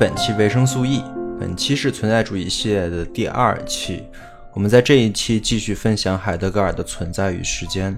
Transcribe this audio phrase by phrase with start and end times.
[0.00, 1.04] 本期维生素 E。
[1.38, 4.02] 本期是存在主义系列的第二期，
[4.54, 7.94] 我们在这一期继续分享海德格尔的《存在与时间》。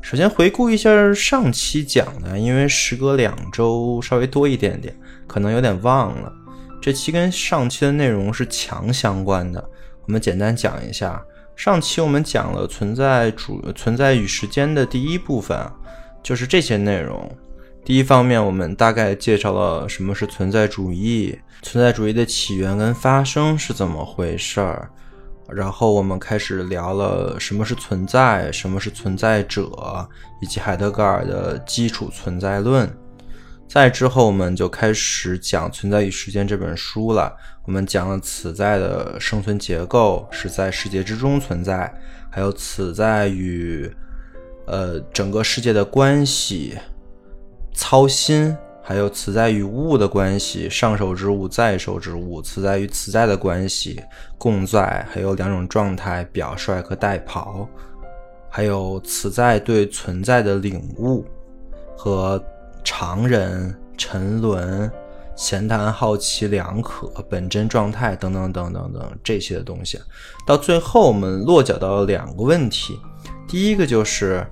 [0.00, 4.94] 首先回顾一下上期讲的，因为时隔两周稍微多一点点，
[5.26, 6.32] 可能有点忘了。
[6.80, 9.68] 这期跟上期的内容是强相关的，
[10.06, 11.20] 我们简单讲一下。
[11.56, 15.58] 上期我们讲了存在主存在与时间的第一部分，
[16.22, 17.28] 就是这些内容。
[17.84, 24.90] 第一方面，我们大概介绍了什么是存在主义，存在主义的起源跟发生是怎么回事儿。
[25.50, 30.08] 然后我们开始聊了什么是存在，什么是存在者，
[30.40, 32.90] 以及海德格尔的基础存在论。
[33.68, 37.36] 再之后，我们就开始讲《存在与时间》这本书了。
[37.66, 41.92] 我们讲了此在的生存结构是在世界之中存在，
[42.30, 43.90] 还有此在与
[44.66, 46.78] 呃整个世界的关系。
[47.74, 54.00] 操心，还有此在与物的关系，上手之物、在手之物，此在与此在的关系，
[54.38, 57.66] 共在，还有两种状态：表率和代庖，
[58.48, 61.24] 还有此在对存在的领悟
[61.96, 62.42] 和
[62.84, 64.88] 常人、沉沦、
[65.34, 69.98] 闲谈、好奇、两可、本真状态等等等等等这些的东西。
[70.46, 73.00] 到最后，我们落脚到了两个问题，
[73.48, 74.46] 第一个就是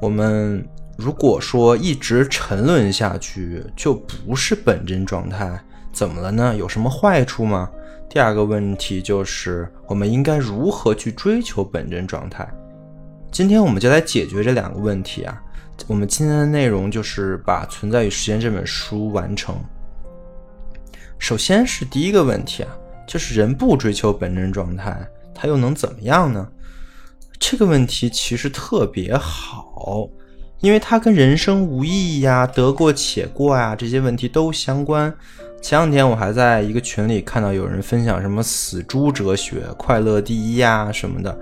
[0.00, 0.66] 我们。
[0.96, 5.58] 如果说一直沉沦下去就不是本真状态，
[5.92, 6.54] 怎么了呢？
[6.56, 7.70] 有什么坏处吗？
[8.08, 12.46] 第二个问题就是我们应该如何去追求本真状态？
[13.30, 15.42] 今天我们就来解决这两个问题啊。
[15.88, 19.56] 我们今天的内容就是把《存在与时间》这本书完成。
[21.18, 22.68] 首先是第一个问题啊，
[23.08, 26.46] 就是人不追求本真状态，他又能怎么样呢？
[27.40, 30.08] 这个问题其实特别好。
[30.62, 35.12] 因为它跟人生无意义呀、得过且过呀这些问题都相关。
[35.60, 41.38] 前两天我还在一个群里看到有人分享什么死猪哲学、快乐第一呀什么的。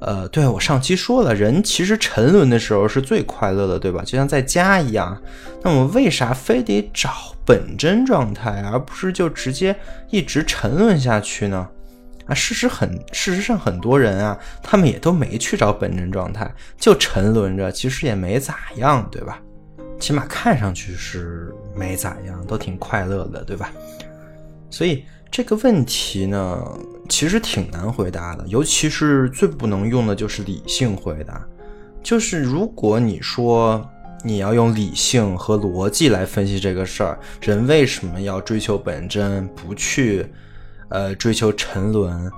[0.00, 4.02] 呃，对我上期说了，人其实沉沦的时候是最快乐的，对吧？
[4.04, 5.20] 就像在家一样。
[5.62, 7.10] 那么为啥非得找
[7.44, 9.74] 本真状态，而不是就直接
[10.10, 11.68] 一直沉沦下去呢？
[12.28, 19.40] 啊，事实很，事实上很多人啊，他们也都没去找本真状态，就沉沦着，其实也没咋样，对吧？
[19.98, 23.72] 起码看上去是没咋样，都挺快乐的，对吧？
[24.70, 26.62] 所以这个问题呢，
[27.08, 31.42] 其实挺难回答的，尤其是最不能用的就是理性回答，
[32.02, 33.84] 就是如果你说
[34.22, 40.26] 你要用理性和逻辑来分析这个事儿，人为什么要追求本真，不去？
[40.90, 42.30] 呃，追求沉沦，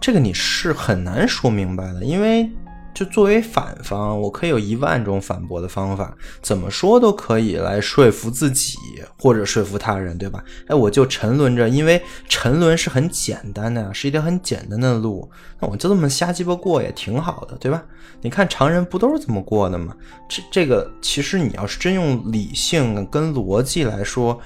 [0.00, 2.50] 这个你是很难说明白的，因为
[2.94, 8.76] 就作为反方，我可以有一万种反驳的方法，怎么说都可以来说服自己
[9.20, 10.42] 或者说服他人，对吧？
[10.66, 15.30] 哎，我就沉沦着，因为沉沦是很简单的呀，是一条很简单的路，
[15.60, 17.84] 那我就这么瞎鸡巴过也挺好的，对吧？
[18.20, 19.94] 你看常人不都是这么过的吗？
[20.28, 24.40] 这这个其实你要是真用理性跟逻辑来说，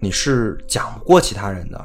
[0.00, 1.82] 你是讲不过其他人的。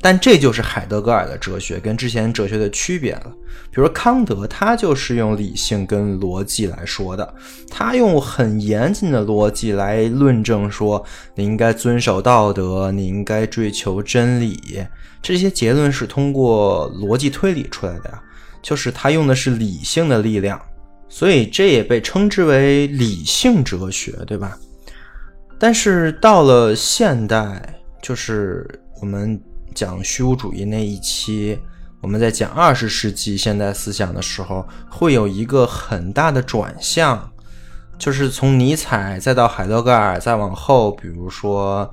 [0.00, 3.32] 但这就是海德格尔的哲学跟之前哲学的区别了。
[3.70, 7.34] 比如康德，他就是用理性跟逻辑来说的，
[7.68, 11.04] 他用很严谨的逻辑来论证说
[11.34, 14.82] 你应该遵守道德，你应该追求真理。
[15.20, 18.22] 这些结论是通过逻辑推理出来的呀，
[18.62, 20.60] 就是他用的是理性的力量，
[21.08, 24.56] 所以这也被称之为理性哲学，对吧？
[25.58, 27.60] 但是到了现代，
[28.00, 28.66] 就是
[29.00, 29.38] 我们。
[29.78, 31.56] 讲虚无主义那一期，
[32.00, 37.32] 我们在讲二十世纪现代思想的时候，会有一个很大的转向，
[37.96, 41.88] 就是从尼采再到海德格尔，再往后，比如说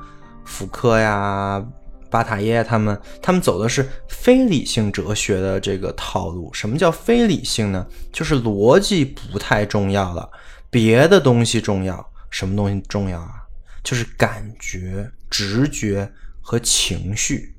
[0.45, 1.63] 福柯呀、
[2.09, 6.51] 巴塔耶他们，他们走的是非理性哲学的这个套路。
[6.51, 7.85] 什么叫非理性呢？
[8.11, 10.27] 就是逻辑不太重要了，
[10.71, 12.03] 别的东西重要。
[12.31, 13.43] 什么东西重要啊？
[13.83, 16.11] 就是感觉、直觉
[16.41, 17.54] 和情绪。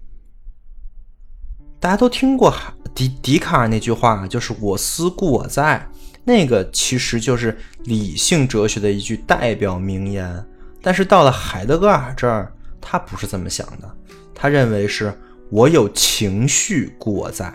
[1.79, 2.55] 大家都听过
[2.95, 5.87] 笛笛卡尔那句话，就是“我思故我在”，
[6.25, 10.45] 那个其实就是理性哲学的一句代表名言。
[10.83, 13.97] 但是到了海德格尔这儿，他不是这么想的，
[14.35, 15.13] 他认为是
[15.51, 17.53] 我有情绪故我在。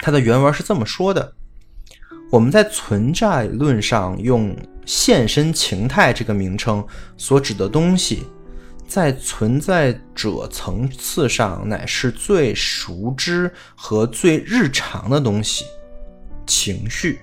[0.00, 1.32] 他的原文是这么说的：
[2.30, 6.84] 我们在存在论上用现身情态这个名称
[7.16, 8.26] 所指的东西，
[8.90, 15.64] 在存在者层次上乃是最熟知和最日常的东西——
[16.44, 17.20] 情绪。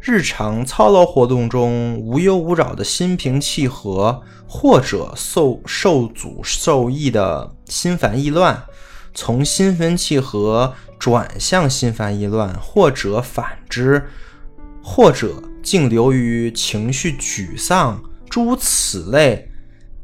[0.00, 8.60] 日常操劳活动中无忧无扰的心平气和，或者受受阻受益的心烦意乱，
[9.14, 14.04] 从心平气和转向心烦意乱，或者反之，
[14.82, 19.49] 或者竟流于情绪沮丧，诸如此类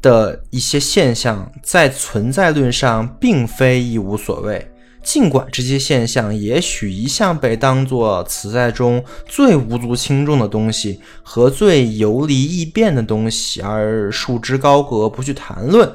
[0.01, 4.71] 的一些现象，在存在论上并非一无所谓。
[5.03, 15.89] 尽管这些现象也许一向被当作此在中最无足轻重的东西和最游离易变的东西而束之高阁，不去谈论，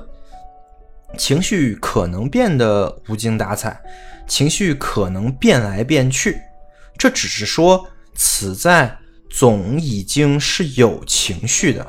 [1.18, 3.78] 情绪可能变得无精打采，
[4.30, 6.40] 情绪可能变来变去，
[6.98, 8.98] 这只是说此在
[9.30, 11.86] 总已经是有情绪的，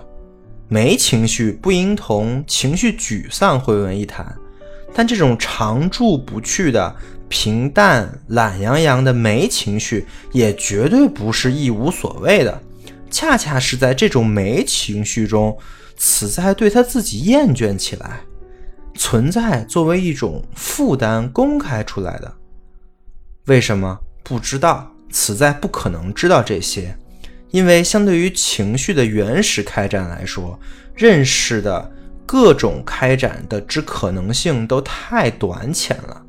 [0.73, 4.35] 没情绪不应同情绪沮丧混为一谈。
[4.95, 6.97] 但这种常驻不去的
[7.29, 12.59] 平淡、懒洋洋的没情绪，也绝对不是一无所谓的。
[13.11, 15.55] 恰恰是在这种没情绪中，
[15.99, 18.21] 此在对他自己厌倦起来，
[18.95, 22.33] 存在作为一种负担公开出来的。
[23.45, 24.91] 为什么不知道？
[25.11, 26.97] 此在不可能知道这些，
[27.53, 30.59] 因为相对于情绪的原始开展来说，
[30.97, 31.93] 认识的。
[32.25, 36.23] 各种开展的之可能性都太短浅了，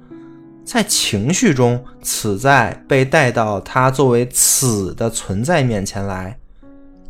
[0.66, 6.36] 在情绪中，此在被带到它作为此的存在面前来；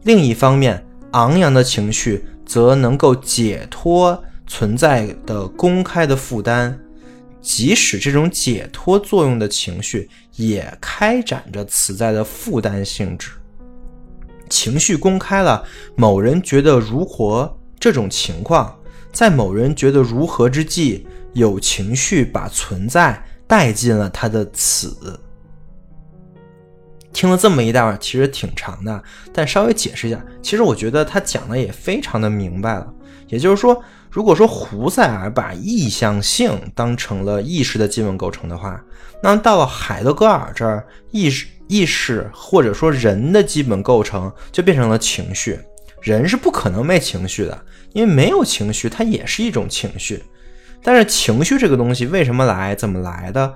[0.03, 6.77] 另一方面，昂扬的情绪则能够解脱存在的公开的负担，
[7.41, 13.31] 即使这种解脱作用的情绪也开展着此在的负担性质。
[14.49, 15.63] 情绪公开了，
[15.95, 17.57] 某人觉得如何？
[17.79, 18.79] 这种情况，
[19.11, 25.19] 在某人觉得如何之际，有情绪把存在带进了他的此。
[27.11, 29.03] 听了这么一大段，其实挺长的，
[29.33, 32.93] 但稍微解释一下，其实我觉得他讲的也非常的明白了。
[33.27, 38.81] 也就是说，如果说胡塞尔把意向性当成了意识的基本构成的话，
[39.21, 45.59] 那到了海德格尔这儿，意识、意识或者说人的基本构成就变成了情绪。
[46.01, 50.21] 人是不可能没情绪的，因为没有情绪，它也是一种情绪。
[50.83, 53.53] 但是情绪这个东西为什么来，怎么来的？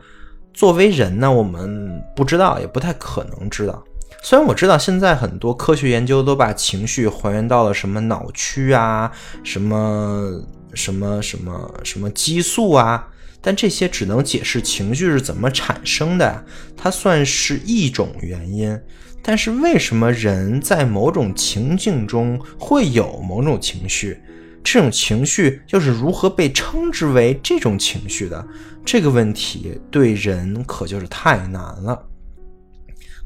[0.53, 3.83] 作为人呢，我们不知道，也不太可能知道。
[4.23, 9.11] 虽然我知道现在很多科学研究都把情绪还原到了什么脑区啊，
[9.43, 10.41] 什么
[10.73, 13.07] 什么什么什么激素啊，
[13.47, 18.77] 但这些只能解释情绪是怎么产生的，它算是一种原因。
[19.21, 24.19] 但是为什么人在某种情境中会有某种情绪？
[24.61, 28.45] 这种情绪又是如何被称之为这种情绪的？
[28.83, 32.05] 这个问题对人可就是太难了。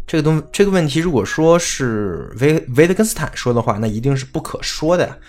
[0.05, 5.19] 这个东这个问题，如果说是维维特根斯坦说的话，那一定是不可说的，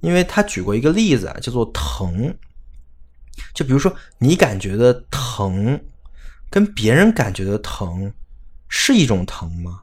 [0.00, 2.32] 因为他举过一个例子，叫做疼。
[3.54, 5.80] 就比如说，你感觉的疼，
[6.50, 8.12] 跟别人感觉的疼，
[8.68, 9.80] 是一种疼吗？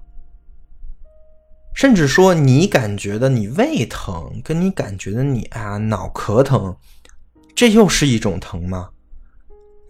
[1.73, 6.75] 甚至说，你感觉的你胃疼，跟你感觉的你啊脑壳疼，
[7.53, 8.89] 这又是一种疼吗？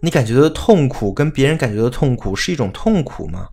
[0.02, 3.48] 你感觉的痛苦跟别人感觉的痛苦是一种痛苦吗？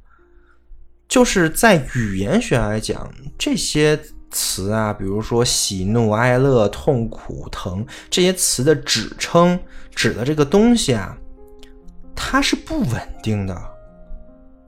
[1.07, 3.99] 就是在语言学来讲，这些
[4.33, 9.57] 词啊，比如说喜怒哀乐、痛苦、疼这些词的指称，
[9.95, 11.15] 指的这个东西啊，
[12.13, 13.55] 它是不稳定的。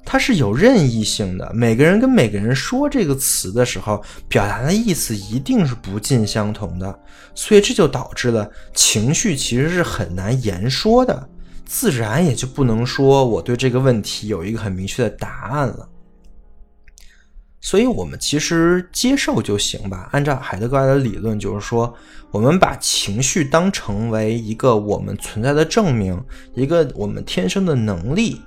[0.07, 6.99] 它是有任意性的，每个人跟每个人说这个词的时候，表达的意思一定是不尽相同的，
[7.33, 11.27] 所以这就导致了情绪其实是很难言说的，
[11.65, 15.89] 自然也就不能说我对这个问题有一个很明确的答案了。
[17.65, 20.07] 所以我们其实接受就行吧。
[20.11, 21.91] 按照海德格尔的理论，就是说，
[22.29, 28.39] 我们把情绪当成为一个我们存在的证明，一个我们天生的能力，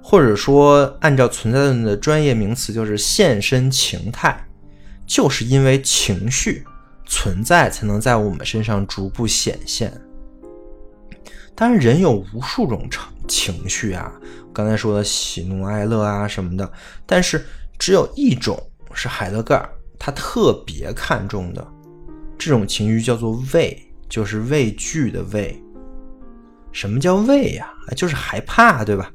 [0.00, 4.46] 或者说，按照存在的专业名词，就是现身情态，
[5.04, 6.64] 就是因为情绪
[7.06, 9.92] 存在，才能在我们身上逐步显现。
[11.56, 12.88] 当然，人有无数种
[13.26, 14.12] 情情绪啊，
[14.52, 16.72] 刚才说的喜怒哀乐啊什么的，
[17.06, 17.44] 但是。
[17.78, 18.60] 只有一种
[18.94, 21.66] 是海德格尔他特别看重的，
[22.38, 23.76] 这种情绪叫做畏，
[24.08, 25.60] 就是畏惧的畏。
[26.72, 27.70] 什么叫畏呀？
[27.96, 29.10] 就是害怕，对吧？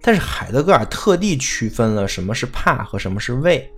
[0.00, 3.70] 但是海德格尔特地区分了什么是怕和什么是畏。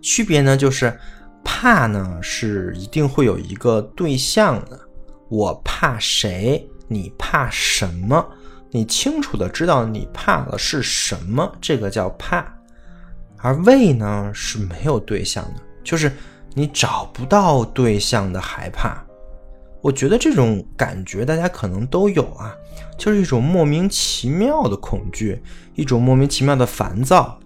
[0.00, 0.96] 区别呢，就是
[1.44, 4.80] 怕呢是一定会有一个对象的，
[5.28, 8.24] 我怕谁，你怕什么，
[8.70, 12.53] 你清楚的知道你怕的是什么，这个叫怕。
[13.44, 16.10] 而畏呢是没有对象的，就是
[16.54, 19.04] 你找不到对象的害怕。
[19.82, 22.56] 我觉得这种感觉大家可能都有啊，
[22.96, 25.42] 就是一种莫名其妙的恐惧，
[25.74, 27.38] 一种莫名其妙的烦躁。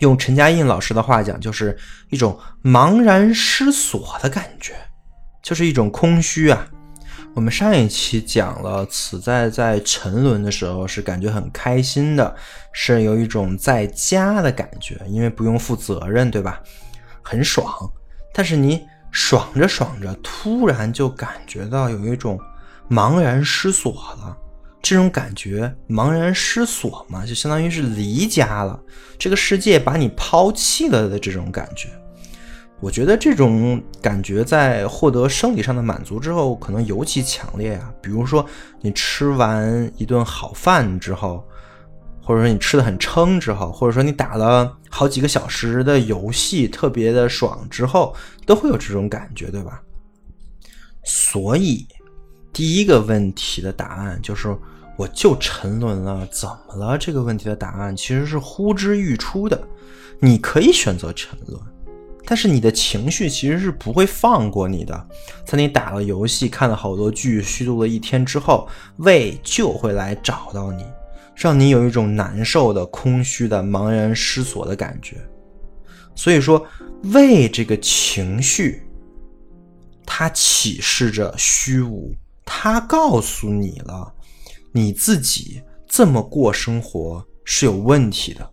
[0.00, 1.74] 用陈嘉映老师的话讲，就是
[2.10, 4.74] 一种茫然失所的感觉，
[5.42, 6.68] 就是一种空虚啊。
[7.34, 12.32] 我们上一期讲了，此在在沉沦的时候是感觉很开心的，
[12.72, 16.62] 是有一种在家的感觉，因为不用负责任，对吧？
[17.22, 17.66] 很爽。
[18.32, 22.38] 但是你爽着爽着，突然就感觉到有一种
[22.88, 24.36] 茫然失所了。
[24.80, 28.78] 这种感觉，茫然失所嘛，就相当于是离家了，
[29.18, 31.88] 这个世界把你抛弃了的这种感觉。
[32.84, 37.90] 我觉得这种感觉在获得生理上的满足之后，可能尤其强烈啊。
[38.02, 38.44] 比如说，
[38.82, 41.42] 你吃完一顿好饭之后，
[42.22, 48.14] 或者说你吃的很撑之后，或者说你打了好几个小时的游戏，特别的爽之后，
[48.44, 49.80] 都会有这种感觉，对吧？
[51.04, 51.86] 所以，
[52.52, 54.54] 第一个问题的答案就是，
[54.98, 56.98] 我就沉沦了，怎么了？
[56.98, 59.58] 这个问题的答案其实是呼之欲出的，
[60.20, 61.58] 你可以选择沉沦。
[62.26, 65.08] 但是你的情绪其实是不会放过你的，
[65.44, 68.66] 在你打了游戏、看了好多剧、虚度了一天之后，
[68.96, 70.84] 胃就会来找到你，
[71.34, 75.16] 让你有一种难受的、空虚的、茫然失所的感觉。
[76.14, 76.66] 所以说，
[77.12, 78.82] 胃这个情绪，
[80.06, 82.14] 它启示着虚无，
[82.44, 84.12] 它告诉你了，
[84.72, 88.50] 你自己这么过生活是有问题的。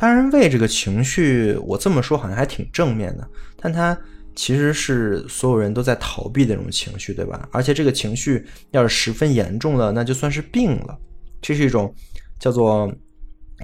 [0.00, 3.28] 当然，畏这个情绪，我这么说好像还挺正面的，
[3.60, 3.94] 但它
[4.34, 7.46] 其实是所有人都在逃避的那种情绪，对吧？
[7.52, 10.98] 而且这个情绪要是十分严重了，那就算是病了。
[11.42, 11.94] 这是一种
[12.38, 12.90] 叫做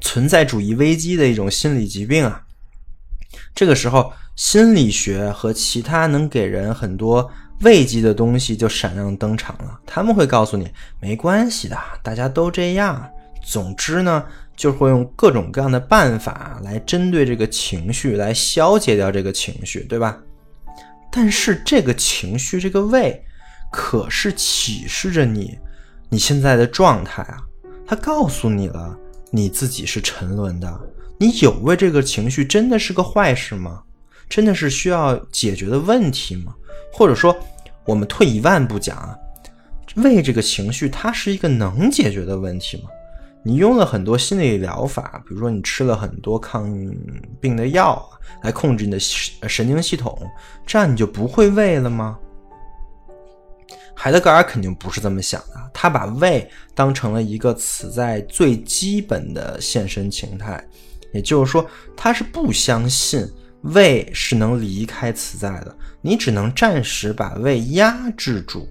[0.03, 2.43] 存在主义危机的一种心理疾病啊。
[3.55, 7.31] 这个时候，心理学和其他能给人很多
[7.63, 9.81] 慰藉的东西就闪亮登场了。
[9.87, 13.11] 他们会告诉你，没关系的，大家都这样。
[13.43, 14.23] 总之呢。
[14.57, 20.19] 就会用各种各样的办法来针对这个情绪，来消解掉这个情绪，对吧？
[21.13, 23.23] 但是这个情绪，这个胃，
[23.71, 25.59] 可是启示着你
[26.09, 27.39] 你现在的状态啊！
[27.87, 28.99] 它告诉你了，
[29.31, 30.81] 你自己是沉沦的。
[31.19, 33.83] 你有为这个情绪真的是个坏事吗？
[34.29, 36.55] 真的是需要解决的问题吗？
[36.93, 37.37] 或者说，
[37.85, 39.17] 我们退一万步讲啊，
[39.97, 42.91] 胃这个情绪，它是一个能解决的问题吗？
[43.47, 46.69] 你用了很多心理疗法，比如说你吃了很多抗
[47.41, 48.05] 病的药
[48.43, 50.19] 来控制你的神经系统，
[50.67, 52.19] 这样你就不会胃了吗？
[53.95, 60.61] 海德格尔肯定不是这么想的，他把胃当成了一个此在最基本的现身情态，
[61.13, 61.65] 也就是说，
[61.97, 63.25] 他是不相信
[63.63, 68.69] 胃是能离开此在的，你只能暂时把胃压制住，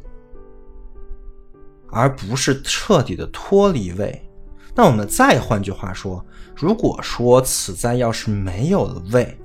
[1.90, 4.22] 而不是彻底的脱离胃。
[4.78, 9.38] 那我们再换句话说，如果说此在要是没有了胃，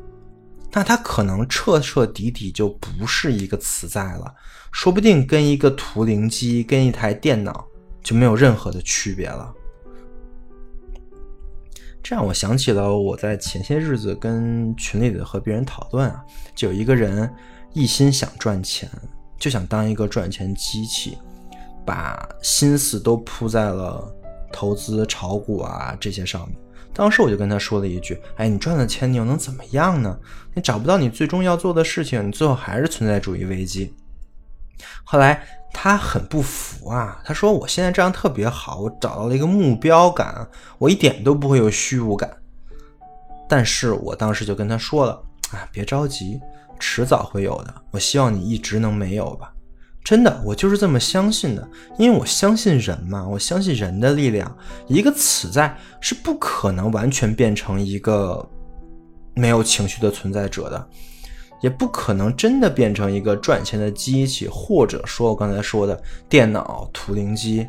[0.73, 4.35] 那它可能彻彻底底就不是一个此在了，
[4.73, 7.65] 说不定跟一个图灵机、跟一台电脑
[8.03, 9.55] 就没有任何的区别了。
[12.03, 16.25] 这让我想起了我在前些日子跟群里的和别人讨论啊，
[16.57, 17.33] 就有一个人
[17.73, 18.91] 一心想赚钱，
[19.39, 21.19] 就想当一个赚钱机器，
[21.85, 24.13] 把心思都扑在了。
[24.53, 26.57] 投资炒股啊，这些上面，
[26.93, 30.19] 当时我就跟他说了一句：“哎，你赚了钱，你又能怎么样呢？
[30.55, 33.95] 你找不到你最终要做的事情，你最后还是存在主义危机。”
[35.05, 35.43] 后来
[35.73, 42.31] 他很不服啊，他说：“我现在这样特别好，我找到了一个目标感，我一点都不会有虚无感。”
[43.49, 45.13] 但是我当时就跟他说了，
[45.53, 46.41] 啊，别着急，
[46.79, 47.75] 迟早会有的。
[47.91, 49.53] 我希望你一直能没有吧。
[50.03, 54.57] 真的，我就是这么相信的，因为我相信人嘛，我相信人的力量。
[54.89, 58.45] 一个此在是不可能完全变成一个
[59.35, 60.89] 没有情绪的存在者的，
[61.61, 67.67] 也不可能真的变成一个赚钱的机器，或者说我刚才说的电脑图灵机。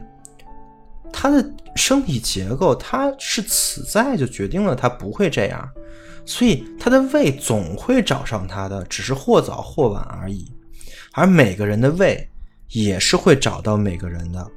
[1.14, 1.46] 它的
[1.76, 5.70] 生理结构，它是此在就决定了它不会这样，
[6.26, 10.50] 所以它的胃总会找上它的，只是或早或晚而已。
[11.14, 12.26] 而每个人的胃
[12.70, 14.48] 也是会找到每个人的。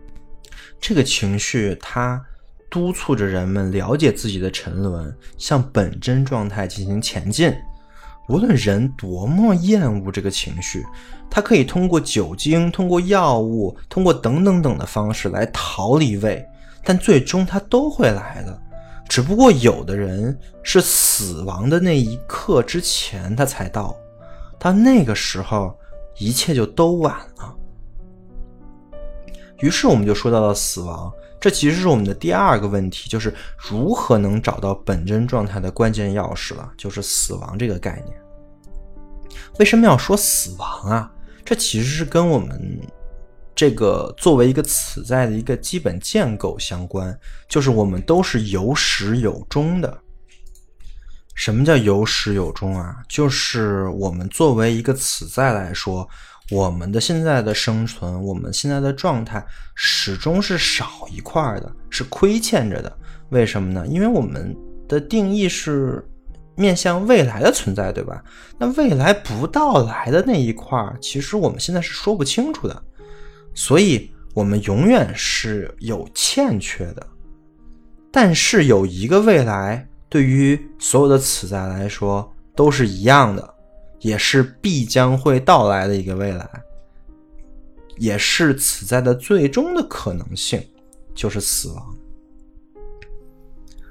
[0.80, 2.22] 这个情绪，它
[2.70, 7.52] 督促着人们了解自己的沉沦，向本真状态进行前进。
[8.28, 10.84] 无论人多么厌恶这个情绪，
[11.28, 16.44] 他可以通过酒精、通过药物、通过等等等的方式来逃离胃，
[16.84, 18.62] 但最终他都会来的。
[19.08, 23.96] 只不过有的人是死亡的那一刻之前他才到，
[24.58, 25.76] 到那个时候。
[26.18, 27.54] 一切就都晚了。
[29.60, 38.16] 于是我们就说到了死亡，这其实是我们的第二个问题，就是如何能找到本真状态的关键钥匙了，就是死亡这个概念。
[39.58, 41.10] 为什么要说死亡啊？
[41.44, 42.80] 这其实是跟我们
[43.54, 47.16] 这个作为一个此在的一个基本建构相关，
[47.48, 49.98] 就是我们都是有始有终的。
[51.34, 52.96] 什么叫有始有终啊？
[53.08, 56.08] 就是我们作为一个此在来说，
[56.50, 62.98] 我们的现在的生存，我们现在的状态，始终是少一块的，是亏欠着的。
[63.30, 63.84] 为什么呢？
[63.86, 64.56] 因为我们
[64.88, 66.06] 的定义是
[66.54, 68.22] 面向未来的存在，对吧？
[68.56, 72.82] 那未来不到来的那一块，其实我们现在是说不清楚的，
[73.54, 77.04] 所以我们永远是有欠缺的。
[78.12, 79.88] 但是有一个未来。
[80.14, 83.54] 对于所有的此在来说都是一样的，
[83.98, 86.48] 也是必将会到来的一个未来，
[87.98, 90.64] 也是此在的最终的可能性，
[91.16, 91.96] 就是死亡。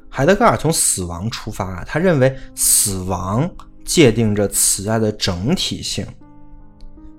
[0.07, 6.07] 海德格尔从死亡出发，他认为死亡界定着此在的整体性，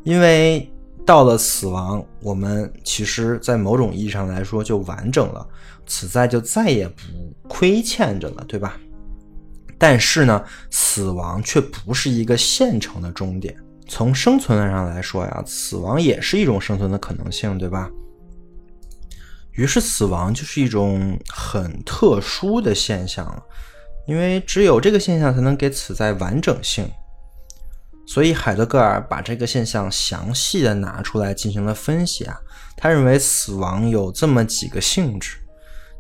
[0.05, 0.67] 因为
[1.05, 5.47] 到了死亡，我们其实在某种意义上来说就完整了，
[5.85, 7.03] 此在就再也不
[7.47, 8.81] 亏欠着了，对吧？
[9.87, 13.55] 但是呢，死亡却不是一个现成的终点。
[13.87, 17.91] 从生存上来说呀，死亡也是一种生存的可能性，对吧？
[19.53, 23.43] 于是，死亡就是一种很特殊的现象了，
[24.07, 26.91] 因为只有这个现象才能给此在完整性。
[28.07, 32.41] 所以，海德格尔把这个现象详细的拿出来进行了分析啊。
[32.75, 35.37] 他认为死亡有这么几个性质。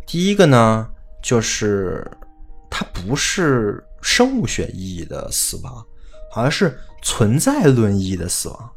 [0.06, 0.88] 第一个呢，
[1.22, 2.10] 就是。
[2.76, 5.86] 它不是生物学意义的死亡，
[6.34, 8.70] 而是存在论意义的死亡。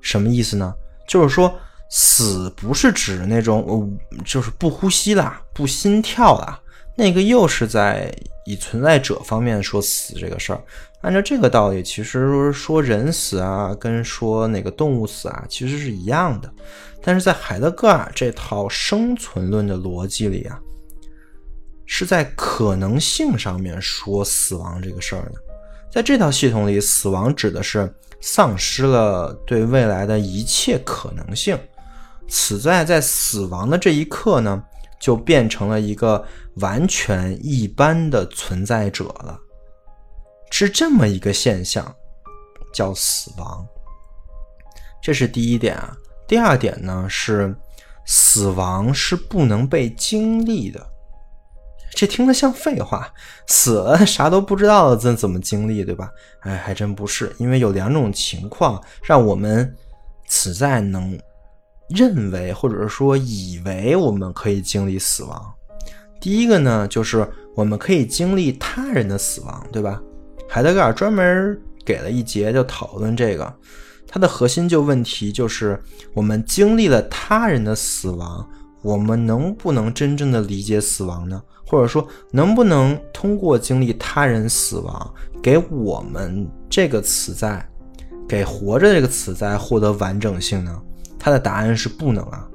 [0.00, 0.74] 什么意思呢？
[1.06, 1.54] 就是说，
[1.90, 6.58] 死不是指那种，嗯就是不呼吸啦、不心跳啦，
[6.96, 8.10] 那个又是在
[8.46, 10.64] 以存在者方面说死这个事儿。
[11.02, 16.50] 按照这个道理，其实说人死啊，跟说哪个动物死啊，其实是一样的。
[17.02, 20.58] 但是在海德格尔这套生存论的逻辑里啊。
[21.86, 25.38] 是在可能性上面说死亡这个事儿呢，
[25.90, 31.58] 在这套系统里，死亡指的是丧失了对未来的一切可能性。
[32.28, 34.62] 此在在死亡的这一刻呢，
[35.00, 36.22] 就变成了一个
[36.56, 39.38] 完全一般的存在者了，
[40.50, 41.94] 是这么一个现象，
[42.74, 43.64] 叫死亡。
[45.00, 45.96] 这是第一点啊。
[46.26, 47.54] 第二点呢是，
[48.06, 50.84] 死亡是不能被经历的。
[51.96, 53.10] 这听着像废话，
[53.46, 56.10] 死了啥都不知道了，怎怎么经历，对吧？
[56.40, 59.74] 哎，还真不是，因为有两种情况让我们
[60.28, 61.18] 此在能
[61.88, 65.42] 认为或者是说以为我们可以经历死亡。
[66.20, 69.98] 第一个呢，就是我们可以经历他人的死亡，对吧？
[70.46, 73.50] 海德格尔专门给了一节就讨论这个，
[74.06, 75.82] 它的核心就问题就是
[76.12, 78.46] 我们经历了他人的死亡，
[78.82, 81.42] 我们能不能真正的理解死亡呢？
[81.68, 87.68] 或者说，能不能通过经历他人死亡，给我们这个词在，
[88.28, 90.80] 给活着这个词在获得完整性呢？
[91.18, 92.46] 他的答案是不能啊，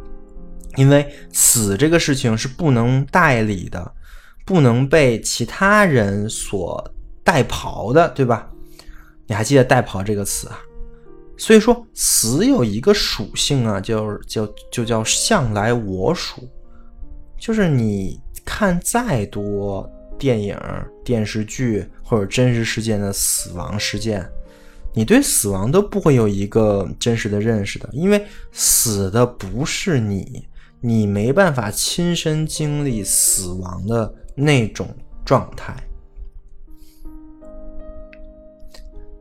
[0.78, 3.94] 因为死这个事情是不能代理的，
[4.46, 6.90] 不能被其他人所
[7.22, 8.50] 代庖的，对吧？
[9.28, 10.58] 你还记得“代庖”这个词啊？
[11.36, 16.48] 所以说，死有一个属性啊，就叫就叫向来我属，
[17.38, 18.18] 就是你。
[18.54, 20.60] 看再多电影、
[21.06, 24.30] 电视剧或者真实事件的死亡事件，
[24.94, 30.46] 你对死亡都不会有一个真实的认识的，因为死的不是你，
[30.82, 34.94] 你没办法亲身经历死亡的那种
[35.26, 35.74] 状态。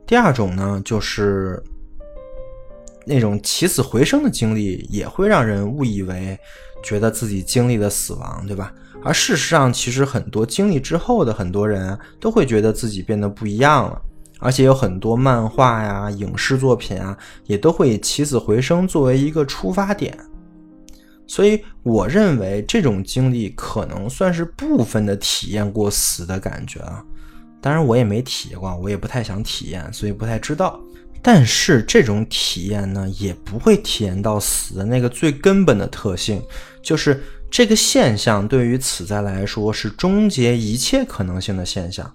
[0.05, 1.63] 第二种呢，就是
[3.05, 6.37] 那种起死回生的经历，也会让人误以为
[6.83, 8.73] 觉得自己经历了死亡，对吧？
[9.03, 14.01] 而事实上，其实很多经历之后的很多人都会觉得自己变得不一样了，
[14.39, 20.15] 而且有很多漫画呀、影视作品啊，也都会以起死回生作为一个出发点。
[21.25, 27.03] 所以，我认为这种经历可能算是部分的体验过死的感觉啊。
[27.59, 30.79] 当然，我也没体验过，我也不太想体验，所以不太知道。
[31.23, 36.39] 但是，这种体验呢，也不会体验到死的那个最根本的特性，
[36.83, 37.19] 就是。
[37.51, 42.09] 这个现象对于此在来说是终结一切可能性的现象，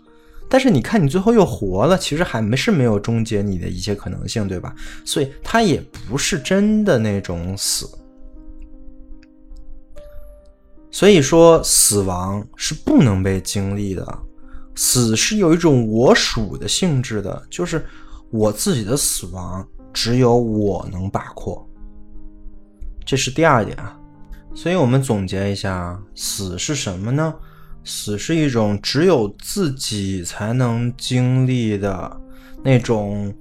[0.49, 4.75] 但是你看你最后又活了，其实还没是没有终结你的一切可能性，对吧？
[5.05, 7.87] 所以它也不是真的那种死。
[10.90, 14.18] 所以说，死亡是不能被经历的，
[14.75, 17.85] 死是有一种我属的性质的，就是
[18.31, 21.62] 我自己的死亡只有我能把控。
[23.05, 24.01] 这是第二点啊。
[24.57, 27.33] 所以我们总结一下，死是什么呢？
[27.85, 32.21] 死是一种只有自己才能经历的
[32.64, 33.33] 那种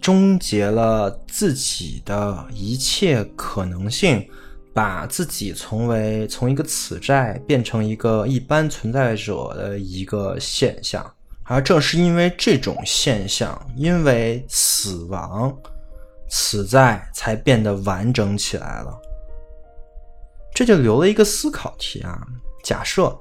[0.00, 4.28] 终结了自己的一切可能性，
[4.74, 11.10] 把自己从为从一个此在变成一个一般存在者的一个现象。
[11.44, 15.56] 而正是因为这种现象，因为死亡，
[16.28, 19.00] 此在才变得完整起来了。
[20.54, 22.24] 这就留了一个思考题啊！
[22.62, 23.14] 假设，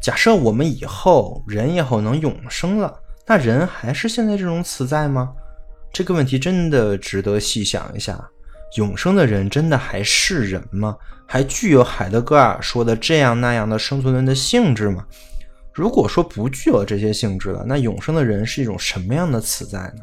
[0.00, 5.30] 假设我们以后人以后能永生了，那人还是现在这种存在吗？
[5.92, 8.18] 这个问题真的值得细想一下。
[8.76, 10.96] 永生的人真的还是人吗？
[11.26, 15.04] 还具有海德格尔说的这样那样的生存论的性质吗？
[15.74, 20.02] 如果说不具有这些性质了，那永生的人是一种什么样的存在呢？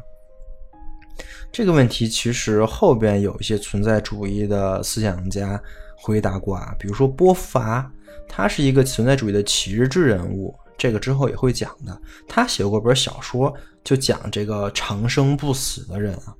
[1.50, 5.60] 这个问题其实后边有一些存在主义的思想家。
[6.00, 7.90] 回答过啊，比如说波伏娃，
[8.28, 12.00] 他是一个存在主义的启日之人物，这个之后也会讲的。
[12.28, 16.34] 他写过本小说，就讲这个长生不死的人啊。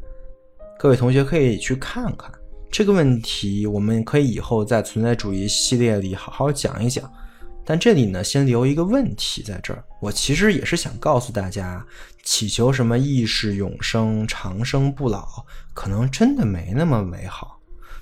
[0.79, 2.31] 各位同学可以去看看
[2.71, 7.11] 这个问题，我们可以以后在存在主义系列里好好讲一讲。
[7.65, 11.85] 但这里呢，先留一个问题在这儿，我其实也是想告诉大家，
[12.23, 15.45] 祈求什么意识永生、长生不老，
[15.75, 17.58] 可能真的没那么美好。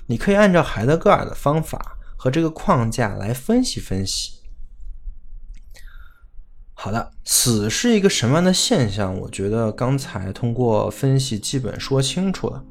[0.07, 4.33] 你可以按照海德格尔的方法和这个框架来分析分析。
[6.73, 9.17] 好的，死是一个什么样的现象？
[9.19, 12.63] 我觉得刚才通过分析基本说清楚了。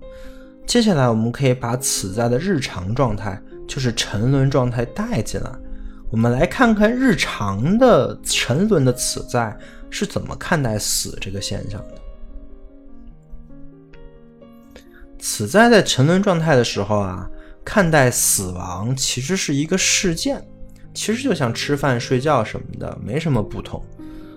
[0.64, 5.50] 接下来我们可以把此在的日常状态，就是沉沦状态带进来。
[6.08, 9.56] 我们来看看日常的沉沦的此在
[9.90, 12.00] 是怎么看待死这个现象的。
[15.28, 17.28] 此在在沉沦状态的时候啊，
[17.64, 20.40] 看待死亡其实是一个事件，
[20.94, 23.84] 其实就像吃饭、睡觉什么的，没什么不同。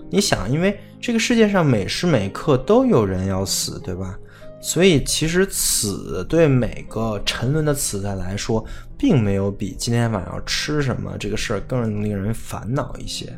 [0.09, 4.17] 你想，因为这个世界上每时每刻都有人要死，对吧？
[4.59, 8.65] 所以其实死对每个沉沦的此在来说，
[8.97, 13.31] 并没有比今天晚上吃什么这个事儿更令人烦恼一些。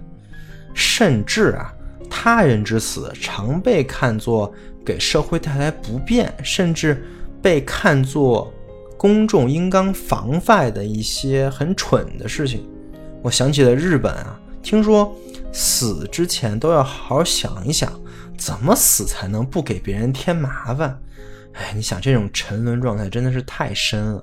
[0.73, 1.73] 甚至啊，
[2.09, 4.53] 他人之死常被看作
[4.85, 7.05] 给社会带来不便，甚至。
[7.41, 8.53] 被看作
[8.97, 12.69] 公众应当防范的一些很蠢的事情，
[13.23, 15.11] 我想起了日本啊，听说
[15.51, 17.91] 死之前都要好好想一想，
[18.37, 21.01] 怎么死才能不给别人添麻烦。
[21.53, 24.21] 哎，你想这种沉沦状态真的是太深了，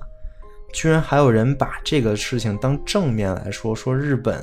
[0.73, 4.41] 居然还有人把这个事情当正面来说，说日本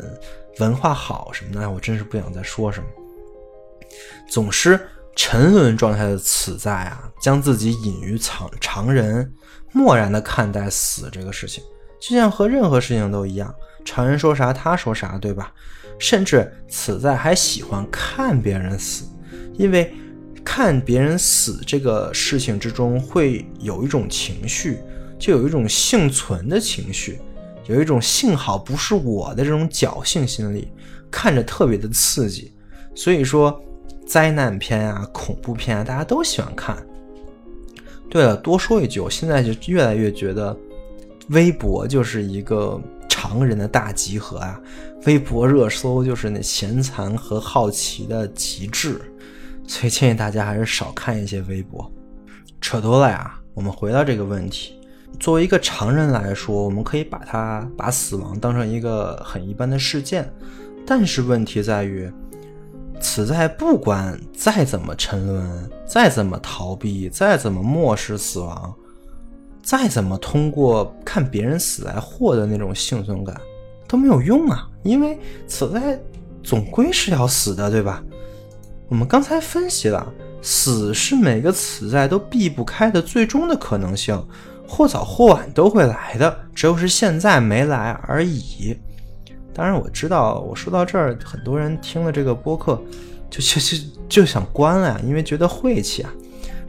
[0.59, 2.87] 文化好什么的，我真是不想再说什么。
[4.29, 4.79] 总之。
[5.19, 9.33] 沉沦状态的此在啊，将自己隐于常常人，
[9.73, 11.65] 漠然的看待死这个事情，
[11.99, 13.53] 就像和任何事情都一样，
[13.83, 15.51] 常人说啥他说啥，对吧？
[15.99, 19.07] 甚至此在还喜欢看别人死，
[19.55, 19.91] 因为
[20.45, 24.81] 看别人死这个事情之中会有一种情绪，
[25.19, 27.19] 就有一种幸存的情绪，
[27.67, 30.71] 有一种幸好不是我的这种侥幸心理，
[31.11, 32.53] 看着特别的刺激，
[32.95, 33.59] 所以说。
[34.07, 36.77] 灾难片啊，恐怖片啊，大家都喜欢看。
[38.09, 40.57] 对了，多说一句，我现在就越来越觉得，
[41.31, 44.61] 微博就是一个常人的大集合啊！
[45.07, 49.01] 微博热搜就是那闲残和好奇的极致，
[49.67, 51.91] 所以建议大家还是少看一些微博。
[52.61, 54.81] 扯多了呀，我们回到这个问题。
[55.19, 60.33] 作为一个常人来说，我们可以把它把死亡当成一个很一般的事件，
[60.87, 62.11] 但是问题在于，
[63.01, 68.75] 此在不管再怎么沉沦，再怎么逃避，再怎么漠视死亡。
[69.63, 73.37] 再怎么通过看别人死来获得那种幸存感
[73.89, 76.01] 都没有用啊，因为此在
[76.43, 78.01] 总归是要死的，对吧？
[78.89, 80.07] 我们刚才分析了，
[80.41, 84.25] 死是每个此在都避不开的最终的可能性，
[84.69, 88.79] 或早或晚都会来的，只有是现在没来而已。
[89.57, 92.79] 当然，我知道我说到这儿，很多人听了这个播客
[93.31, 96.13] 就就就就想关了呀，因为觉得晦气啊。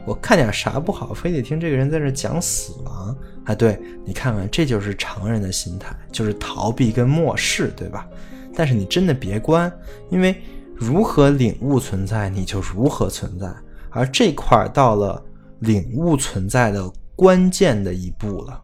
[0.06, 3.54] 我看点啥不好，非得听这个人在这讲死亡啊？
[3.54, 8.08] 对你看看，这就是常人的心态，就是逃避跟漠视，对吧？
[8.54, 9.70] 但是你真的别关，
[10.08, 10.34] 因为
[10.74, 13.54] 如何领悟存在，你就如何存在。
[13.90, 15.22] 而这块儿到了
[15.58, 18.62] 领悟存在的关键的一步了。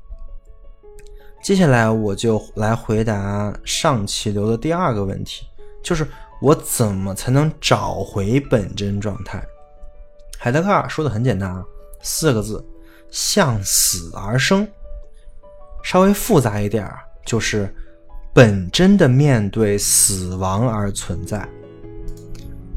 [1.45, 5.45] 接下来我就来回答上期留的第二个问题，
[5.83, 6.09] 就是
[6.41, 9.45] 我怎么才能找回本真状态？
[10.39, 11.63] 海德格尔说的很简单啊，
[12.01, 12.65] 四个字：
[13.11, 14.67] 向死而生。
[15.83, 16.91] 稍微复杂一点
[17.27, 17.71] 就是
[18.33, 21.47] 本真的面对死亡而存在。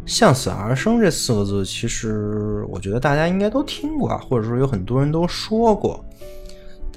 [0.06, 6.04] 向死而生这四个字，其实我觉得大家应该都听过，或者说有很多人都说过。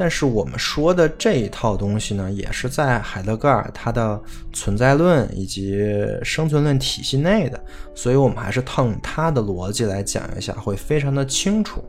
[0.01, 4.19] 但是我们说的这一套东西呢，也是在海德格尔他的
[4.51, 5.79] 存在论以及
[6.23, 7.63] 生存论体系内的，
[7.95, 11.85] 所以我们还是套用他的逻辑来讲一下，会非常的清楚。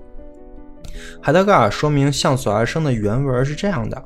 [1.21, 4.03] 海德格尔说明向死而生的原文是这样的：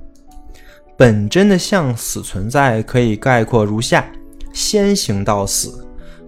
[0.96, 4.06] 本真的向死存在可以概括如下：
[4.54, 5.84] 先行到死，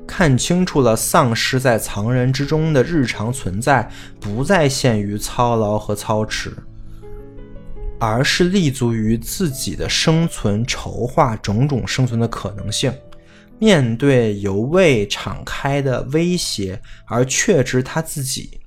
[0.08, 3.88] 看清楚了丧失在藏人之中的日常存在，
[4.20, 6.52] 不再限于操劳和操持。
[8.00, 12.94] 而是立足于自己的生存，筹划种种生存的可能性。
[13.60, 18.62] 面对由未敞开的威胁，而确知他自己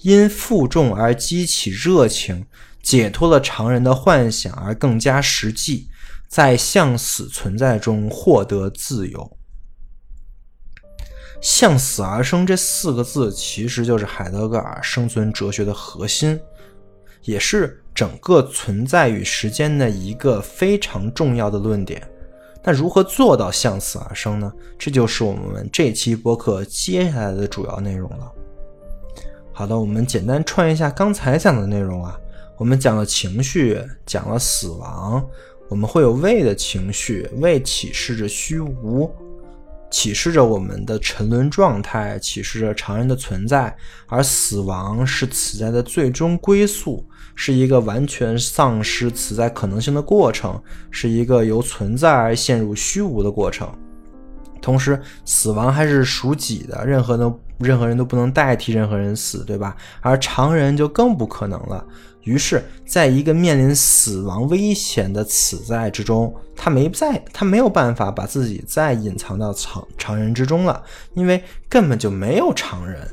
[0.00, 2.44] 因负重而激起热情，
[2.82, 5.88] 解脱了常人的幻想，而更加实际，
[6.26, 9.38] 在向死存在中获得自由。
[11.40, 16.40] 向死而生这四个字，其实就是海德格尔生存哲学的核心，
[17.22, 17.81] 也是。
[17.94, 22.02] 整个存在与时间的一个非常重要的论点，
[22.62, 24.52] 那如何做到向死而生呢？
[24.78, 28.32] 这就是我们这期播客接下来的主要内容了。
[29.52, 32.18] 好的，我们简单串一下刚才讲的内容啊，
[32.56, 35.22] 我们讲了情绪，讲了死亡，
[35.68, 39.14] 我们会有畏的情绪，畏启示着虚无。
[39.90, 43.76] 启示着我们的沉沦状态，启示着常人的存在，
[44.06, 53.68] 而死亡是此在的最终归宿，是一个完全丧失此在可能性的过程，是一个由存在而陷入虚无的过程。
[54.60, 59.76] 同时，死亡还是属己的，任何都任何人都不能代替任何人死，对吧？
[60.00, 61.84] 而常人就更不可能了。
[62.22, 70.80] 于是，在一个面临死亡危险的此在之中，他没在，他没有办法把自己再隐藏到常常人之中了，
[71.14, 73.08] 因为根本就没有常人。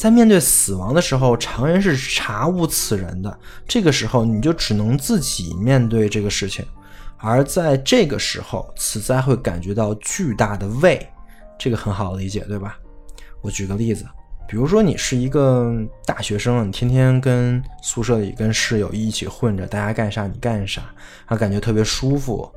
[0.00, 3.38] 在面对死亡的时候，常人是查无此人的。
[3.68, 6.64] 这个时候，你就只能自己面对这个事情，
[7.18, 11.06] 而在这个时候，此灾会感觉到巨大的畏，
[11.58, 12.78] 这个很好理解，对吧？
[13.42, 14.06] 我举个例子。
[14.48, 15.70] 比如说，你是一个
[16.06, 20.80] 大学生，你天天跟宿舍里跟室友一起混着，大家干啥你干啥，
[21.26, 22.50] 啊，感觉特别舒服，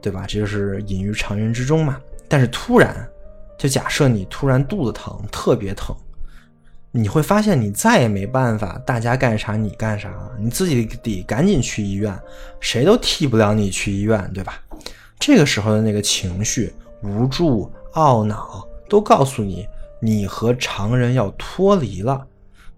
[0.00, 0.24] 对吧？
[0.26, 2.00] 这就是隐于常人之中嘛。
[2.26, 3.06] 但是突然，
[3.58, 5.94] 就假设你突然肚子疼，特别疼，
[6.96, 12.16] 你会发现你再也没办法，大家干啥你干啥了，你自己得赶紧去医院，
[12.60, 14.62] 谁都替不了你去医院，对吧？
[15.18, 19.66] 这个时候的那个情绪，无助、懊恼，都告诉你。
[19.98, 22.24] 你和常人要脱离了，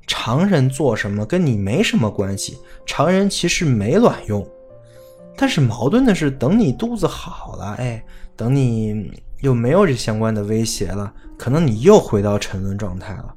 [0.07, 4.49] 常人做什么跟你没什么关系，常人其实没卵用。
[5.37, 8.03] 但是矛盾的是，等你肚子好了，哎，
[8.35, 13.35] 等你又没有这相关的威胁了，可能你又回到沉沦状态了。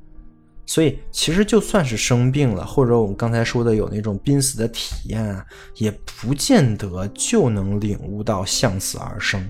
[0.69, 5.43] 所以，其实就算是生病了，或者我们刚才说的有那种濒死的体验啊，
[5.77, 9.43] 也不见得就能领悟到向死而生。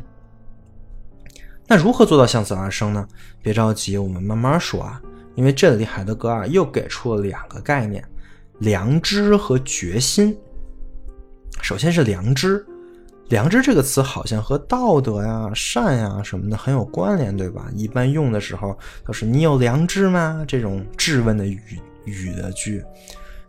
[1.67, 3.05] 那如何做到向死而生呢？
[3.41, 5.01] 别着急，我们慢慢说啊。
[5.35, 8.01] 因为这里海德格尔又给出了两个概念：
[8.59, 10.37] 良知和决心。
[11.61, 12.65] 首先是良知，
[13.29, 17.67] 良知这个词好像和道德呀、善呀什么的很有关联，对吧？
[17.75, 21.61] 一般用的时候都是“你有良知吗”这种质问的语
[22.05, 22.83] 语的句。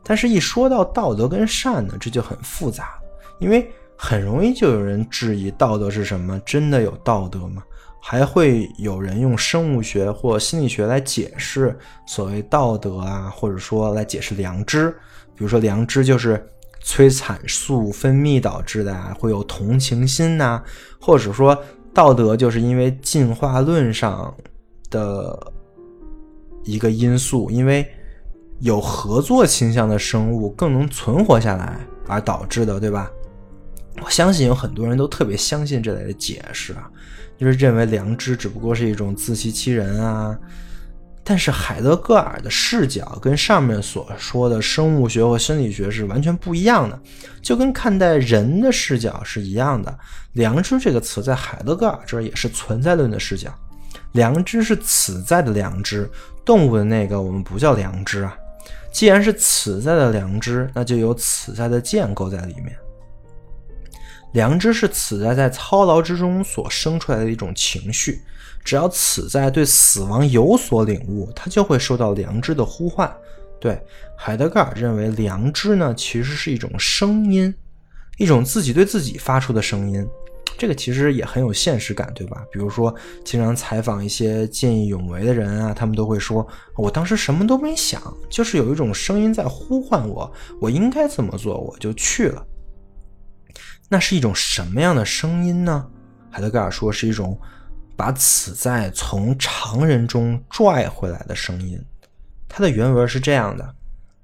[0.02, 2.98] 但是，一说到道德跟善呢，这就很复杂，
[3.38, 3.66] 因为
[3.96, 6.38] 很容易就有人质疑道德是什么？
[6.40, 7.62] 真的有道德吗？
[8.02, 14.90] 还会有人用生物学或心理学来解释所谓道德啊，或者说来解释良知。
[15.34, 16.46] 比如说，良知就是
[16.80, 20.62] 催产素分泌导致的啊，会有同情心呐，
[21.00, 21.56] 或者说
[21.94, 24.34] 道德就是因为进化论上
[24.90, 25.52] 的
[26.64, 27.86] 一个因素，因为。
[28.62, 33.10] 有合作倾向的生物更能存活下来而导致的，对吧？
[34.04, 36.90] 我相信有很多人都特别相信这类的解释啊，
[37.38, 40.38] 就是认为良知只不过是一种自欺欺人啊。
[41.22, 46.98] 但是海德格尔的视角跟上面所说的生物学或心理学是完全不一样的，
[47.42, 49.96] 就跟看待人的视角是一样的。
[50.32, 53.52] 良知这个词在海德格尔这儿也是存在论的视角，
[54.12, 56.10] 良知是此在的良知，
[56.44, 58.36] 动物的那个我们不叫良知啊。
[58.90, 62.76] 既然是此在的良知，那就有此在的建构在里面。
[64.32, 68.20] 良知是此在在操劳之中所生出来的一种情绪，
[68.64, 73.12] 只要此在对死亡有所领悟，他就会受到良知的呼唤。
[73.58, 73.80] 对
[74.16, 77.54] 海德格尔认为，良知呢其实是一种声音，
[78.16, 80.06] 一种自己对自己发出的声音。
[80.58, 82.44] 这个其实也很有现实感，对吧？
[82.52, 82.94] 比如说，
[83.24, 86.46] 经常采访一些见义勇为的人啊，他们都会说
[86.76, 92.46] ：“我当时什么都没想，就是有一种声音在呼唤我，我应该怎么做，我就去了。”
[93.88, 95.86] 那是一种什么样的声音呢？
[96.30, 97.40] 海德格尔说是一种
[98.00, 101.78] 把此在从常人中拽回来的声音。
[102.48, 103.74] 它的原文是这样的：“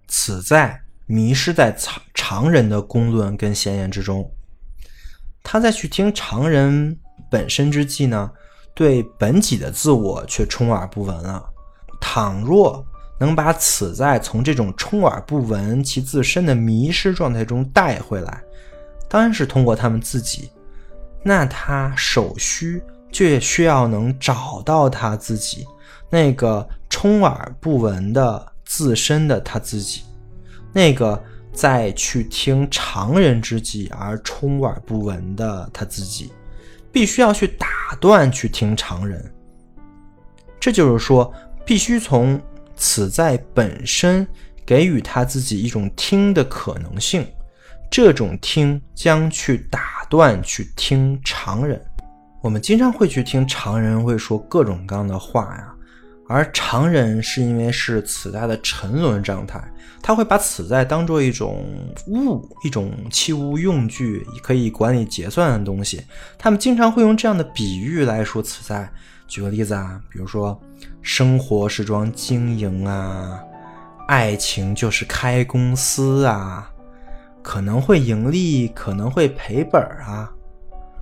[0.09, 4.33] 此在迷失在常常人的公论跟闲言之中。”
[5.45, 6.99] 他在去听常人
[7.31, 8.31] 本身之际呢，
[8.73, 11.47] 对本己的自我却充耳不闻了。
[12.01, 12.83] 倘若
[13.21, 18.43] 能把此在从这种充耳不闻其自身的迷失状态中带回来，
[19.07, 20.51] 当然是通过他们自己。
[21.23, 22.83] 那他首需
[23.17, 25.67] 却需要能找到他自己
[26.11, 30.03] 那个充耳不闻的自身的他自己，
[30.71, 31.19] 那个。
[31.55, 36.31] 再去听常人之际而充耳不闻的他自己，
[36.93, 39.33] 必须要去打断去听常人。
[40.61, 41.33] 这就是说，
[41.65, 42.39] 必须从
[42.77, 44.29] 此在本身
[44.67, 47.27] 给予他自己一种听的可能性，
[47.91, 51.83] 这种听将去打断去听常人。
[52.47, 55.75] 我们经常会去听常人会说各种各样的话呀。
[56.29, 59.61] 而常人是因为是此在的沉沦状态，
[60.01, 61.67] 他会把此在当做一种
[62.07, 66.01] 物，一种器物用具，可以管理结算的东西。
[66.39, 68.89] 他们经常会用这样的比喻来说此在。
[69.27, 70.57] 举个例子啊，比如说，
[71.03, 73.41] 生活是桩经营啊，
[74.07, 76.71] 爱情就是开公司啊，
[77.43, 80.31] 可能会盈利，可能会赔本啊。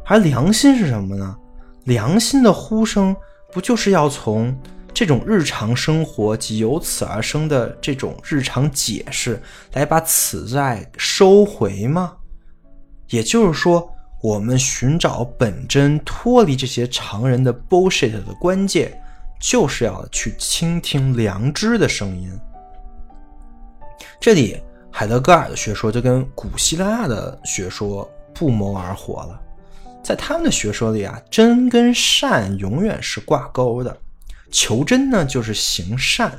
[0.04, 1.36] 而良心是什么呢？
[1.84, 3.14] 良心的呼声
[3.52, 4.56] 不就是要从？
[4.92, 12.12] 这种日常生活及由此而生的这种日常解释，来把此在收回吗？
[13.08, 18.96] 也就是说，我们寻找本真、脱离这些常人的 bullshit 的关键，
[19.40, 22.30] 就是要去倾听良知的声音。
[24.20, 24.62] 这里，
[24.92, 29.40] 海德格尔的学说就跟古希腊的学说不谋而合了。
[30.04, 33.96] 在他们的学说里啊，真跟善永远是挂钩的。
[34.50, 36.30] 求真呢，就是行善，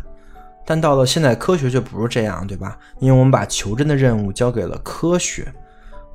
[0.65, 2.78] 但到了现代科学就不是这样，对吧？
[2.99, 5.51] 因为我们把求真的任务交给了科学，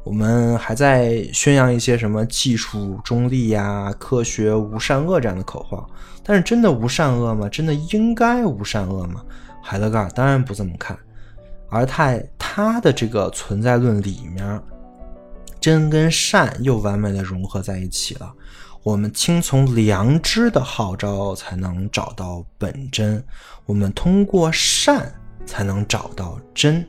[0.05, 5.87] 我们还在宣扬一些什么技术中立呀、科学无善恶这样的口号。
[6.23, 7.49] 但是真的无善恶吗？
[7.49, 9.23] 真的应该无善恶吗？
[9.61, 10.97] 海德格尔当然不这么看，
[11.69, 14.63] 而在他的这个存在论里面，
[15.61, 18.33] 真跟善又完美的融合在一起了。
[18.83, 23.23] 我们听从良知的号召，才能找到本真；
[23.67, 25.13] 我们通过善，
[25.45, 26.87] 才能找到真。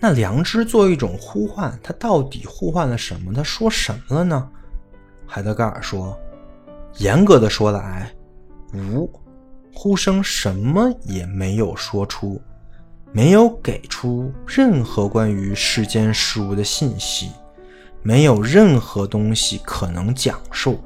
[0.00, 3.32] 那良知作为一种呼唤，它到底呼唤了什么？
[3.34, 4.50] 它说什么了呢？
[5.26, 6.18] 海德格尔说
[6.98, 8.10] ：“严格的说来，
[8.72, 9.10] 无
[9.74, 12.40] 呼声什么也没有说出，
[13.12, 17.30] 没有给出任何关于世间事物的信息。”
[18.02, 20.78] 没有任何东西可能讲述，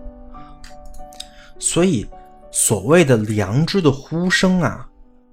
[1.58, 2.08] 所以
[2.50, 4.88] 所谓的良知的呼声啊，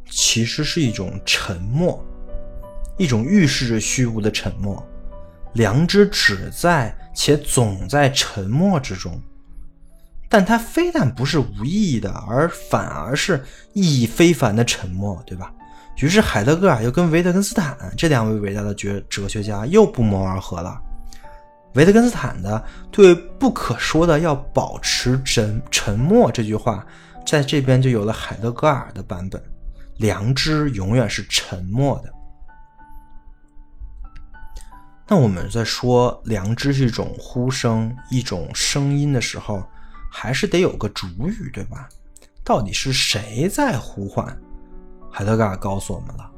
[0.10, 2.04] 其实是一种沉默，
[2.98, 4.86] 一种预示着虚无的沉默。
[5.54, 9.18] 良知只在且总在沉默之中。
[10.28, 15.54] 但它非但不是无意义的，而反而是意义非凡的沉默，对吧？
[15.98, 20.80] 于是海德格尔又跟维特根斯坦这两位伟大的哲哲学家又不谋而合了。
[21.74, 26.86] 维特根斯坦的对不可说的要保持沉沉默这句话，
[27.26, 29.42] 在这边就有了海德格尔的版本：
[29.98, 32.14] 良知永远是沉默的。
[35.08, 39.64] 那我们在说良知是一种呼声、一种声音的时候。
[40.10, 41.88] 还是得有个主语，对吧？
[42.44, 44.26] 到底是谁在呼唤？
[45.18, 46.30] 海德格尔告诉我们了，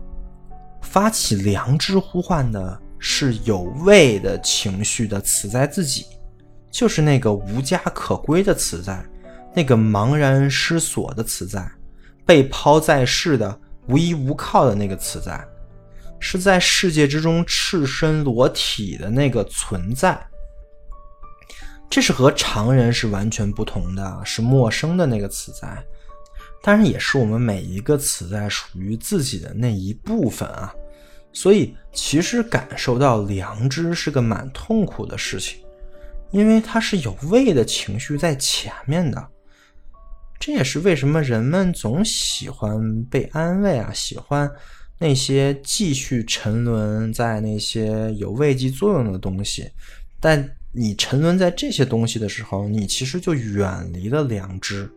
[0.82, 6.06] 发起良知呼唤的是有畏的情绪的此在自己，
[6.72, 9.06] 就是那个无家可归的此在，
[9.54, 11.70] 那个茫然失所的此在，
[12.26, 13.60] 被抛在世的
[13.90, 15.46] 无依无靠的那个此在，
[16.18, 20.18] 是在世界之中赤身裸体的那个存在。
[21.90, 25.68] 这是和常人是完全不同的，是陌生的那个此在，
[26.62, 30.74] 当然也是我们每一个此在属于自己的那一部分啊。
[31.32, 35.60] 所以，其实感受到良知是个蛮痛苦的事情，
[36.32, 39.28] 因为它是有畏的情绪在前面的。
[40.40, 44.50] 这也是为什么人们总喜欢被安慰啊，喜欢
[44.98, 49.70] 那些继续沉沦在那些有慰藉作用的东西，
[50.20, 50.50] 但。
[50.72, 54.88] 你沉沦在这些东西的时候，你其实就远离了良知。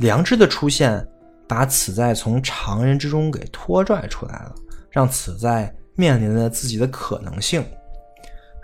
[0.00, 1.06] 良知的出现，
[1.46, 4.54] 把此在从常人之中给拖拽出来了，
[4.90, 7.64] 让此在面临了自己的可能性。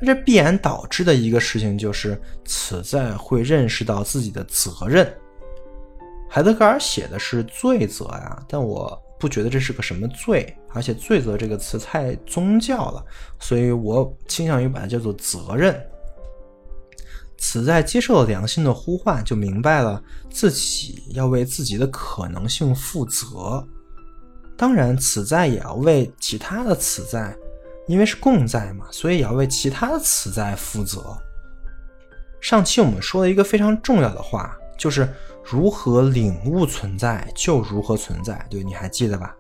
[0.01, 5.11] 那这必然导致的一个事情就是，此在会认识到自己的责任。
[6.29, 9.01] 海德格尔写的是罪责呀，但我。
[9.19, 13.03] 不觉得这是个什么罪，而且“罪责”这个词太宗教了，
[13.41, 15.75] 所以我倾向于把它叫做责任。
[17.39, 23.67] 此在接受了良心的呼唤，就明白了自己要为自己的可能性负责。
[24.57, 27.37] 当然，此在也要为其他的此在，
[27.87, 31.17] 因为是共在嘛，所以也要为其他的此在负责。
[32.41, 35.09] 上期我们说了一个非常重要的话，就是。
[35.49, 38.45] 如何领悟存在，就如何存在。
[38.51, 39.33] 对，你还记得吧？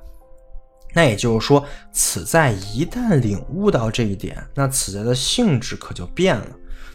[0.94, 6.46] 那也就是说，此在一旦领悟到这一点，那此在的性质可就变了，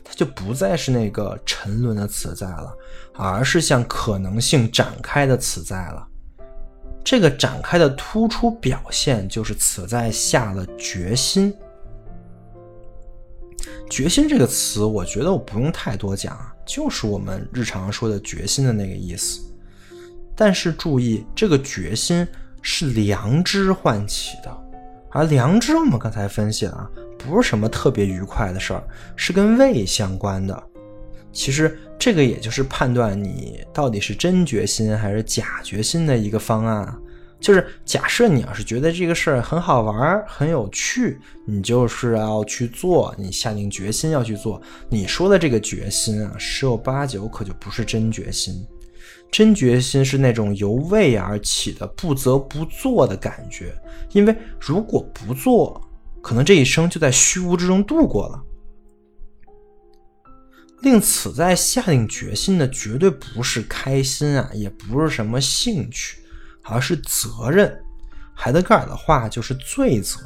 [0.04, 2.76] 它就不再是那个沉沦的此在了，
[3.14, 6.08] 而是向可能性展开的此在了。
[7.04, 11.54] 这个展开的突出表现，就是此在下了决心。
[13.90, 16.40] 决心这个词，我觉得我不用太多讲。
[16.64, 19.42] 就是我们日常说的决心的那个意思，
[20.36, 22.26] 但是注意，这个决心
[22.62, 24.58] 是良知唤起的，
[25.12, 28.84] 而良知我们刚才分析了啊，不是什么特别愉快的事儿，
[29.16, 30.64] 是跟胃相关的。
[31.34, 36.94] 其实这个也就是判断你到底是真决心还是假决心的一个方案。
[37.40, 44.62] 就是假设你要是觉得这个事儿很好玩、很有趣，你就是要去做，你下定决心要去做。
[44.90, 48.64] 你说的这个决心啊，十有八九可就不是真决心。
[49.32, 53.74] 真决心是那种由畏而起的不得不做的感觉，
[54.12, 55.82] 因为如果不做，
[56.22, 58.44] 可能这一生就在虚无之中度过了。
[60.82, 66.18] 令此在下定决心的绝对不是开心啊，也不是什么兴趣。
[66.64, 67.76] 而是责任，
[68.36, 70.20] 海德格尔的话就是罪责。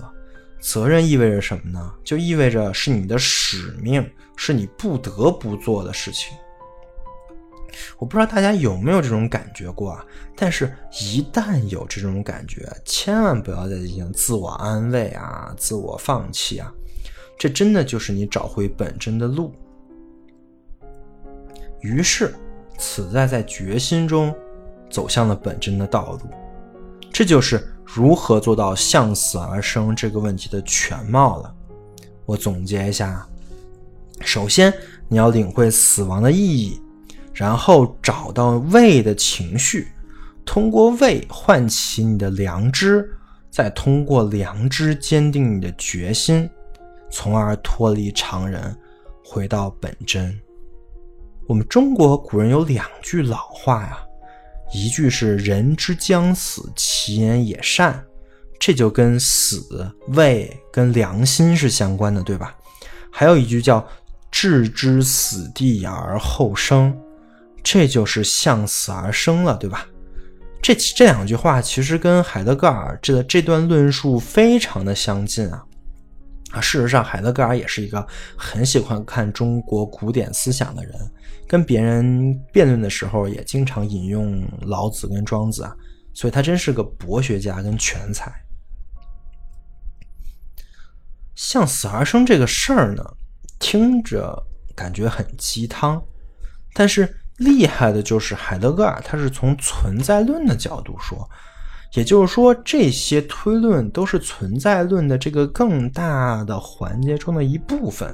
[0.59, 1.93] 责任意味着什么呢？
[2.03, 6.35] 就意味着是你的使命，是你不得不做的事情。
[7.97, 10.05] 我不知道大家有没有这种感觉过啊？
[10.35, 16.73] 但是，一旦有这种感觉，千万不要再进行自我安慰啊、自我放弃啊，
[17.37, 19.53] 这真的就是你找回本真的路。
[21.81, 22.33] 于是，
[22.77, 24.33] 此在在决心中。
[24.87, 26.29] 走向了本真的道路，
[27.11, 31.53] 这就是如何做到向死而生这个问题的全貌了。
[32.25, 33.27] 我总结一下：
[34.21, 34.71] 首先，
[35.09, 36.79] 你要领会死亡的意义，
[37.35, 39.89] 然后找到胃的情绪，
[40.45, 43.07] 通过胃唤起你的良知，
[43.51, 46.49] 再通过良知坚定你的决心，
[47.11, 48.75] 从而脱离常人，
[49.23, 50.33] 回到本真。
[51.47, 53.99] 我们中国古人有两句老话呀。
[54.73, 58.03] 一句是“人之将死，其言也善”，
[58.59, 62.57] 这就跟死、胃、跟良心是相关的，对吧？
[63.11, 63.87] 还有一句叫
[64.31, 66.91] “置之死地而后生”，
[67.65, 69.87] 这就是向死而生了，对吧？
[70.61, 75.65] 这这两句话其实跟海德格尔这这段论述非常的相近啊。
[76.51, 78.05] 啊，事实上，海德格尔也是一个
[78.37, 80.93] 很喜欢看中国古典思想的人，
[81.47, 85.75] 跟别人辩论的时候也经常引用老子跟庄子啊，
[86.13, 88.31] 所以他真是个博学家跟全才。
[91.33, 93.03] 向死而生这个事儿呢，
[93.59, 94.41] 听着
[94.75, 96.01] 感觉很鸡汤，
[96.73, 101.29] 但是厉害的就是海德格尔，他是从存在论的角度说。
[101.93, 108.13] 也就是说，这些推论都是存在论的这个更大的环节中的一部分。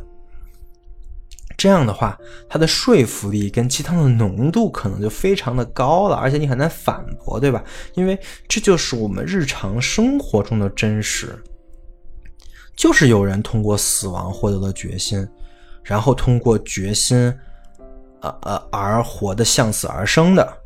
[1.58, 2.16] 这样的话，
[2.48, 7.64] 它的说服力跟鸡汤的浓度可能就非常的高了，而且你很难反驳，对吧？
[7.96, 11.42] 因为这就是我们日常生活中的真实，
[12.76, 15.28] 就是有人通过死亡获得了决心，
[15.84, 17.34] 然后通过决心，
[18.22, 20.58] 呃呃而活的向死而生的。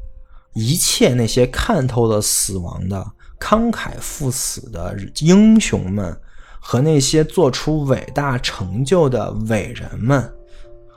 [0.53, 3.06] 一切那些看透了死亡的
[3.38, 6.18] 慷慨赴死的英雄们，
[6.62, 10.34] 和那些做出伟大成就的伟人们，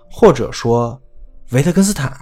[0.09, 1.03] 或者说
[1.51, 2.17] 维特根斯坦，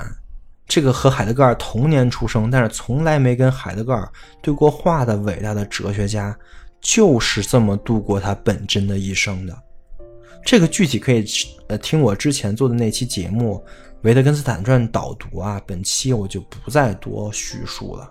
[0.66, 4.10] 这个和海德格尔同年出生，但是从来没跟海德格尔
[4.40, 6.34] 对过话的伟大的哲学家，
[6.80, 9.54] 就是这么度过他本真的一生的。
[10.42, 11.22] 这个具体可以
[11.66, 13.62] 呃听我之前做的那期节目。
[14.06, 18.08] 维特根斯坦传导读啊，本期我就不再多叙述了。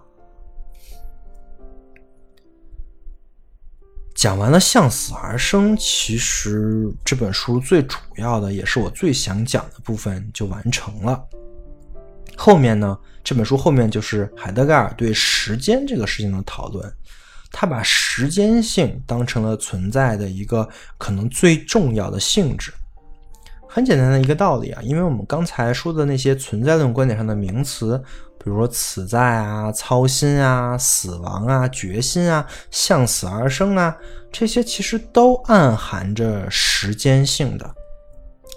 [4.13, 11.25] 讲完了向死而生，其实这本书最主要的，也是我最想讲的部分就完成了。
[12.35, 16.93] 后面呢，这本书后面就是海德格尔对时间这个事情的讨论，
[17.53, 20.67] 他把时间性当成了存在的一个
[20.97, 22.73] 可能最重要的性质。
[23.75, 28.01] 很简单的一个道理啊，因为我们刚才说的那些存在论观点上的名词，
[28.37, 33.93] 比如说此在啊、操心啊、死亡啊、决心啊、向死而生啊，
[34.31, 37.69] 这些其实都暗含着时间性的。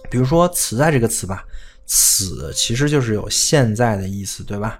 [0.08, 1.44] 比如说“此在”这个词吧
[1.84, 4.78] ，“此”其实就是有现在的意思，对吧？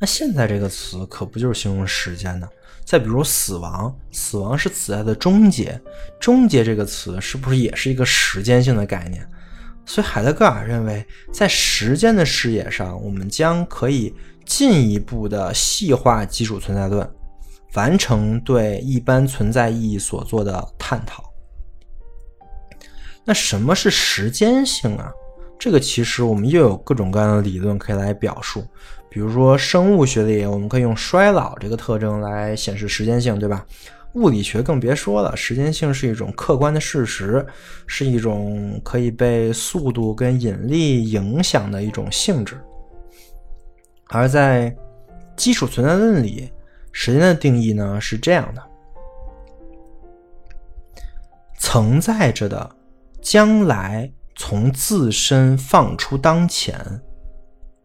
[0.00, 2.48] 那“现在”这个词可不就是形容时间的？
[2.84, 5.80] 再比如“死亡”，死亡是此在的终结，
[6.18, 9.24] 终结这个词是不是也是一个时间性的概念？
[9.88, 14.14] 所以，海德格尔认为，在时间的视野上，我们将可以
[14.44, 17.10] 进一步的细化基础存在论，
[17.72, 21.24] 完成对一般存在意义所做的探讨。
[23.24, 25.10] 那什么是时间性啊？
[25.58, 28.62] 这个其实我们又有各种各样的理论可以来表述，
[29.08, 33.64] 比如说生物学里，我们可以用衰老这个特征来显示时间性，对吧？
[34.14, 37.46] 物理学更别说了，时间性是一种客观的事实，
[37.86, 42.58] 是一种可以被速度跟引力影响的一种性质。
[44.08, 44.74] 而在
[45.36, 46.50] 基础存在论里，
[46.90, 48.62] 时间的定义呢是这样的：
[51.58, 52.68] 存在着的
[53.20, 56.80] 将来从自身放出当前，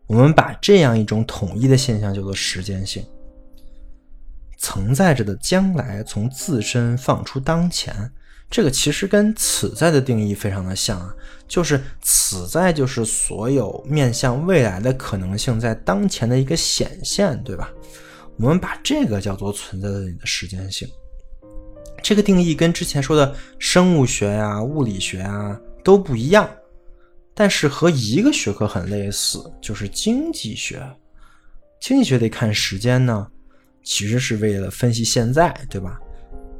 [0.07, 3.05] 我们把这样一种统一的现象叫做时间性。
[4.63, 7.93] 存在着的将来从自身放出当前，
[8.49, 11.13] 这个其实跟此在的定义非常的像啊，
[11.49, 17.69] 就是此在就是所有面向未来的可能性在当前的一个显现，对吧？
[18.37, 20.87] 我们把这个叫做存在的时间性。
[22.01, 26.49] 这个定义跟之前说的生物学呀、物理学啊都不一样，
[27.33, 30.81] 但是和一个学科很类似，就是经济学。
[31.81, 33.27] 经济学得看时间呢。
[33.83, 35.99] 其实是为了分析现在，对吧？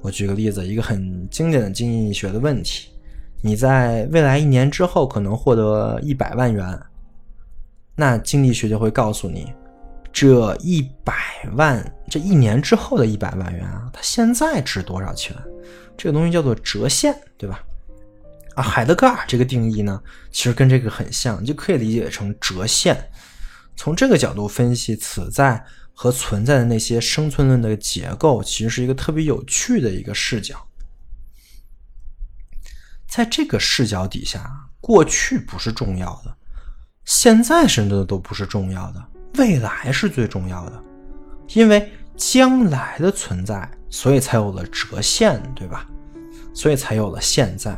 [0.01, 2.89] 我举个例子，一个很经典的经济学的问题：
[3.41, 6.77] 你在未来一年之后可能获得一百万元，
[7.95, 9.53] 那经济学就会告诉你，
[10.11, 11.13] 这一百
[11.55, 15.33] 万这一年之后的一百万元啊，它现在值多少钱？
[15.95, 17.63] 这个东西叫做折现，对吧？
[18.55, 20.01] 啊，海德格尔这个定义呢，
[20.31, 22.97] 其实跟这个很像，就可以理解成折现。
[23.77, 25.63] 从这个角度分析，此在。
[25.93, 30.67] 和存在的那些生存论的结构，其实是一个特别有趣的一个视角。
[33.07, 36.35] 在这个视角底下，过去不是重要的，
[37.05, 40.83] 现在甚至都不是重要的，未来是最重要的。
[41.49, 45.87] 因为将来的存在，所以才有了折现，对吧？
[46.53, 47.77] 所以才有了现在。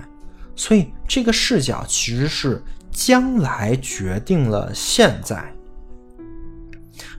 [0.55, 5.54] 所以这个视角其实是将来决定了现在。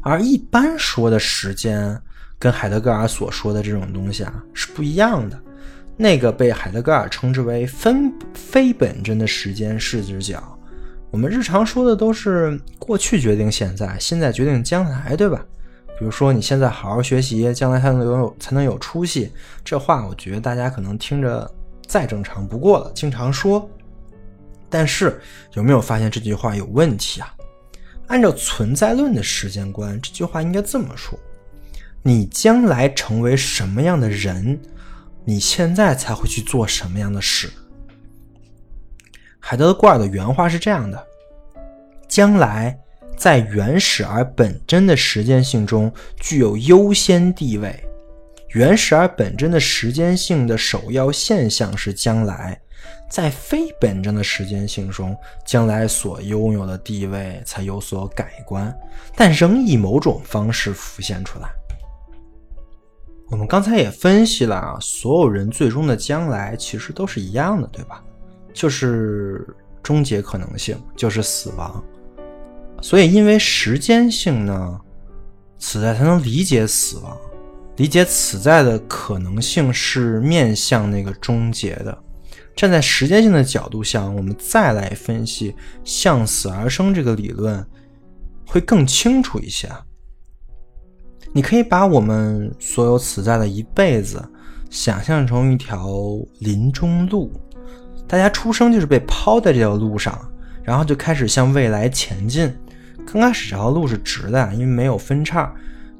[0.00, 2.00] 而一般说的时间，
[2.38, 5.40] 跟海德格尔所说的这种东西啊是不一样的。
[5.96, 10.58] 那个被海德格尔称之为分非本真的时间视角，
[11.10, 15.42] 我们日常说的都是过去决定现在，现在决定将来，对吧？
[15.98, 19.32] 比如说你现在好好学习，将来才能有才能有出息。
[19.64, 21.50] 这话我觉得大家可能听着
[21.86, 23.66] 再正常不过了，经常说。
[24.68, 25.18] 但是
[25.54, 27.32] 有没有发现这句话有问题啊？
[28.08, 31.18] 按照存在论的时间观，这句话应该这么说：
[32.02, 34.60] 你将来成为什么样的人，
[35.24, 37.50] 你现在才会去做什么样的事。
[39.40, 41.06] 海德格尔的原话是这样的：
[42.08, 42.78] 将来
[43.16, 47.82] 在原始而本真的时间性中具有优先地位。
[48.50, 52.60] 原始而本真的时间性的首要现象是将来。
[53.08, 58.76] 在非本真的时间性中，将来所拥有的地位才有所改观，
[59.14, 61.48] 但仍以某种方式浮现出来。
[63.28, 68.02] 我们刚才也分析了啊，所有人最终的将来其实都是一样的，对吧？
[68.52, 69.46] 就是
[69.82, 71.82] 终结可能性，就是死亡。
[72.82, 74.80] 所以，因为时间性呢，
[75.58, 77.16] 此在才能理解死亡，
[77.76, 81.98] 理解此在的可能性是面向那个终结的。
[82.56, 85.54] 站在时间性的角度上，我们再来分析
[85.84, 87.64] 向死而生这个理论，
[88.46, 89.70] 会更清楚一些。
[91.34, 94.26] 你可以把我们所有此在的一辈子
[94.70, 95.86] 想象成一条
[96.38, 97.30] 林中路，
[98.08, 100.18] 大家出生就是被抛在这条路上，
[100.64, 102.50] 然后就开始向未来前进。
[103.04, 105.54] 刚开始这条路是直的，因为没有分叉，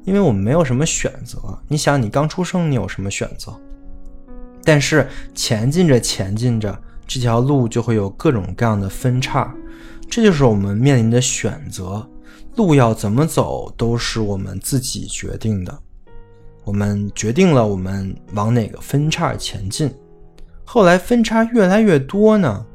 [0.05, 1.37] 因为我们没有什么选择。
[1.67, 3.55] 你想，你刚出生，你有什么选择？
[4.67, 9.55] 但是前进着前进着，这条路就会有各种各样的分叉，
[10.09, 12.05] 这就是我们面临的选择。
[12.57, 15.79] 路要怎么走，都是我们自己决定的。
[16.65, 19.89] 我们决定了我们往哪个分叉前进。
[20.65, 22.65] 后来分叉越来越多呢，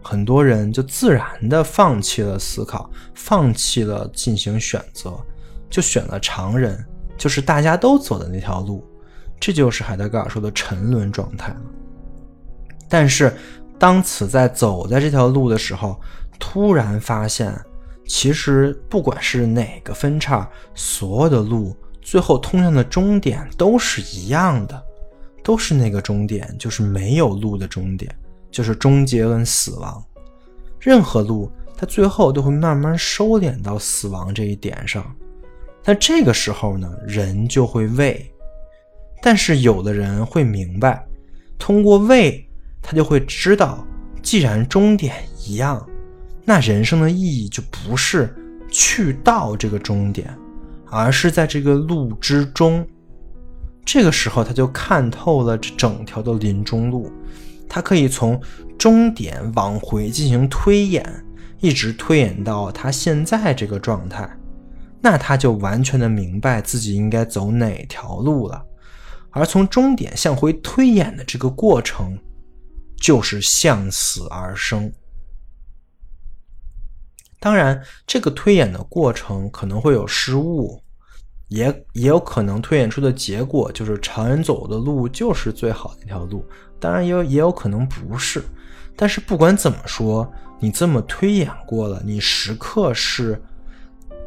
[0.00, 5.12] 很多人就自然的放弃了思考，放弃了进行选择，
[5.68, 6.86] 就选了常人，
[7.18, 8.84] 就是大家都走的那条路。
[9.44, 11.60] 这就是海德格尔说的沉沦状态了。
[12.88, 13.34] 但是，
[13.76, 16.00] 当此在走在这条路的时候，
[16.38, 17.52] 突然发现，
[18.06, 24.80] 其实不管是哪个分叉，所有的路最后通向的终点都是一样的，
[25.42, 28.14] 都是那个终点，就是没有路的终点，
[28.48, 30.00] 就是终结跟死亡。
[30.78, 35.04] 任何路，它最后都会慢慢收敛到死亡这一点上。
[35.84, 38.31] 那这个时候呢，人就会为。
[39.22, 41.06] 但是有的人会明白，
[41.56, 42.44] 通过为，
[42.82, 43.86] 他就会知道，
[44.20, 45.14] 既然终点
[45.46, 45.86] 一样，
[46.44, 48.34] 那人生的意义就不是
[48.68, 50.36] 去到这个终点，
[50.90, 52.84] 而是在这个路之中。
[53.84, 57.10] 这个时候，他就看透了这整条的林中路，
[57.68, 58.40] 他可以从
[58.76, 61.04] 终点往回进行推演，
[61.60, 64.28] 一直推演到他现在这个状态，
[65.00, 68.64] 那他就完全的明白自己应该走哪条路了。
[69.32, 72.18] 而从终点向回推演的这个过程，
[72.96, 74.92] 就是向死而生。
[77.40, 80.80] 当然，这个推演的过程可能会有失误，
[81.48, 86.46] 也也有可能推演出的结果就是常人走的路就是最好的一条路。
[86.78, 88.44] 当然，也有也有可能不是。
[88.94, 90.30] 但是不管怎么说，
[90.60, 93.42] 你这么推演过了，你时刻是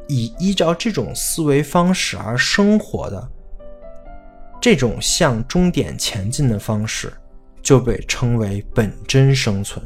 [0.09, 3.31] 以依照这种思维方式而生活的。
[4.65, 7.13] 这种向终点前进的方式，
[7.61, 9.79] 就被称为本真生存。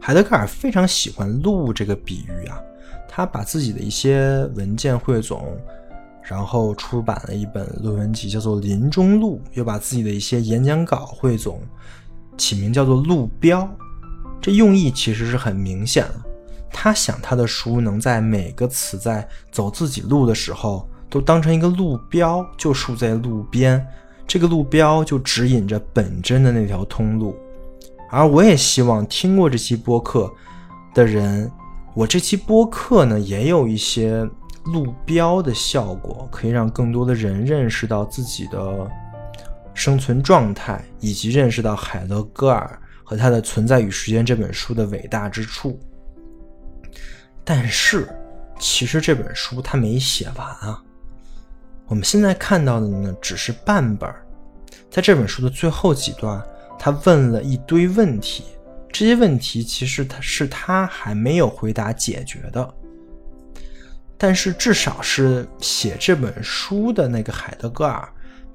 [0.00, 2.58] 海德格尔非常喜欢“路”这个比喻啊，
[3.06, 5.54] 他把自己的一些文件汇总，
[6.22, 11.60] 然后出版了一本论文集，叫做《林中路》，又把自己的一些演讲稿汇总，
[12.38, 13.60] 起名叫做《路标》。
[14.40, 16.24] 这用意其实是很明显了。
[16.72, 23.84] 他想，他的书能在每个词在走自己路的时候，都当成一个路标，就竖在路边。
[24.26, 27.34] 这个路标就指引着本真的那条通路。
[28.10, 30.32] 而我也希望听过这期播客
[30.94, 31.50] 的人，
[31.94, 34.28] 我这期播客呢，也有一些
[34.64, 38.90] 路标的效果，可以让更多的人认识到自己的
[39.74, 45.78] 生存状态，以及认识到海德格尔和他的《存在与时间》这本书的伟大之处。
[47.50, 48.06] 但是，
[48.58, 50.82] 其实这本书他没写完啊。
[51.86, 54.06] 我们现在看到的呢，只是半本
[54.90, 56.42] 在这本书的最后几段，
[56.78, 58.44] 他问了一堆问题，
[58.92, 62.74] 这些问题其实他是他还没有回答解决的。
[64.18, 68.06] 但是，至少是写这本书的那个海德格尔，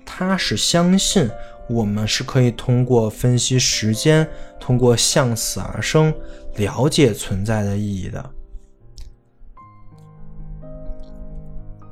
[0.05, 1.27] 他是相信
[1.67, 4.29] 我们是可以通过分析时间，
[4.59, 6.13] 通过向死而生，
[6.57, 8.23] 了解存在的意义的。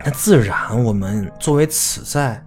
[0.03, 2.43] 那自然，我们作为此在，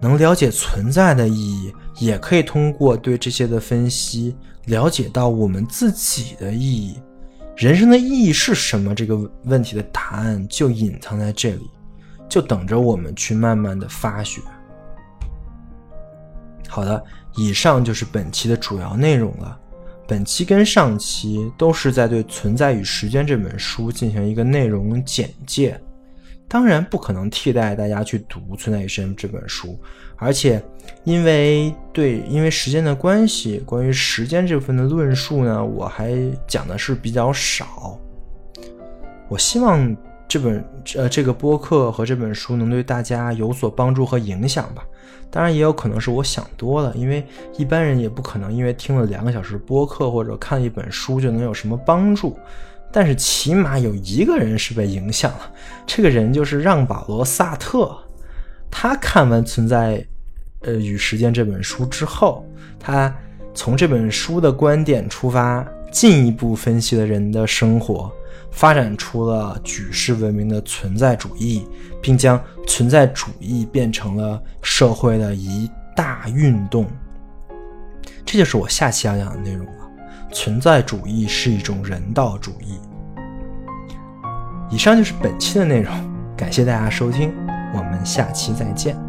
[0.00, 4.36] 能了解存在的意义，也可以通过对这些的分析，
[4.66, 7.00] 了解到我们自己的意义。
[7.56, 8.94] 人生的意义是什么？
[8.94, 11.70] 这个问题的答案就隐藏在这里，
[12.28, 14.42] 就等着我们去慢慢的发掘。
[16.68, 17.02] 好的，
[17.36, 19.58] 以上就是本期的主要内容了。
[20.06, 25.80] 本期跟上期都是在对《存在与时间》这本书进行一个内容简介。
[26.48, 29.78] 当然不可能替代大家去读《存在与时间》这本书，
[30.16, 30.62] 而且
[31.04, 36.16] 因为对因为时间的关系，关于时间这部分的论述呢，我还
[36.46, 37.98] 讲的是比较少。
[39.28, 39.94] 我希望
[40.28, 44.86] 这本呃这个播客和这本书能对大家有所帮助和影响吧。
[45.28, 47.26] 当然也有可能是我想多了，因为
[47.58, 52.38] 一般人也不可能因为听了两个小时播客或者看一本书就能有什么帮助。
[52.92, 55.50] 但是起码有一个人是被影响了，
[55.86, 57.96] 这个人就是让·保罗·萨特。
[58.70, 60.04] 他看完《存在，
[60.60, 62.46] 呃与时间》这本书之后，
[62.78, 63.14] 他
[63.54, 68.10] 从这本书的观点出发，进一步分析了人的生活，
[68.50, 71.66] 发展出了举世闻名的存在主义，
[72.02, 76.86] 并将存在主义变成了社会的一大运动。
[78.24, 79.85] 这就是我下期要讲的内容了。
[80.36, 82.78] 存在主义是一种人道主义。
[84.68, 85.90] 以上就是本期的内容，
[86.36, 87.32] 感谢大家收听，
[87.72, 89.05] 我们下期再见。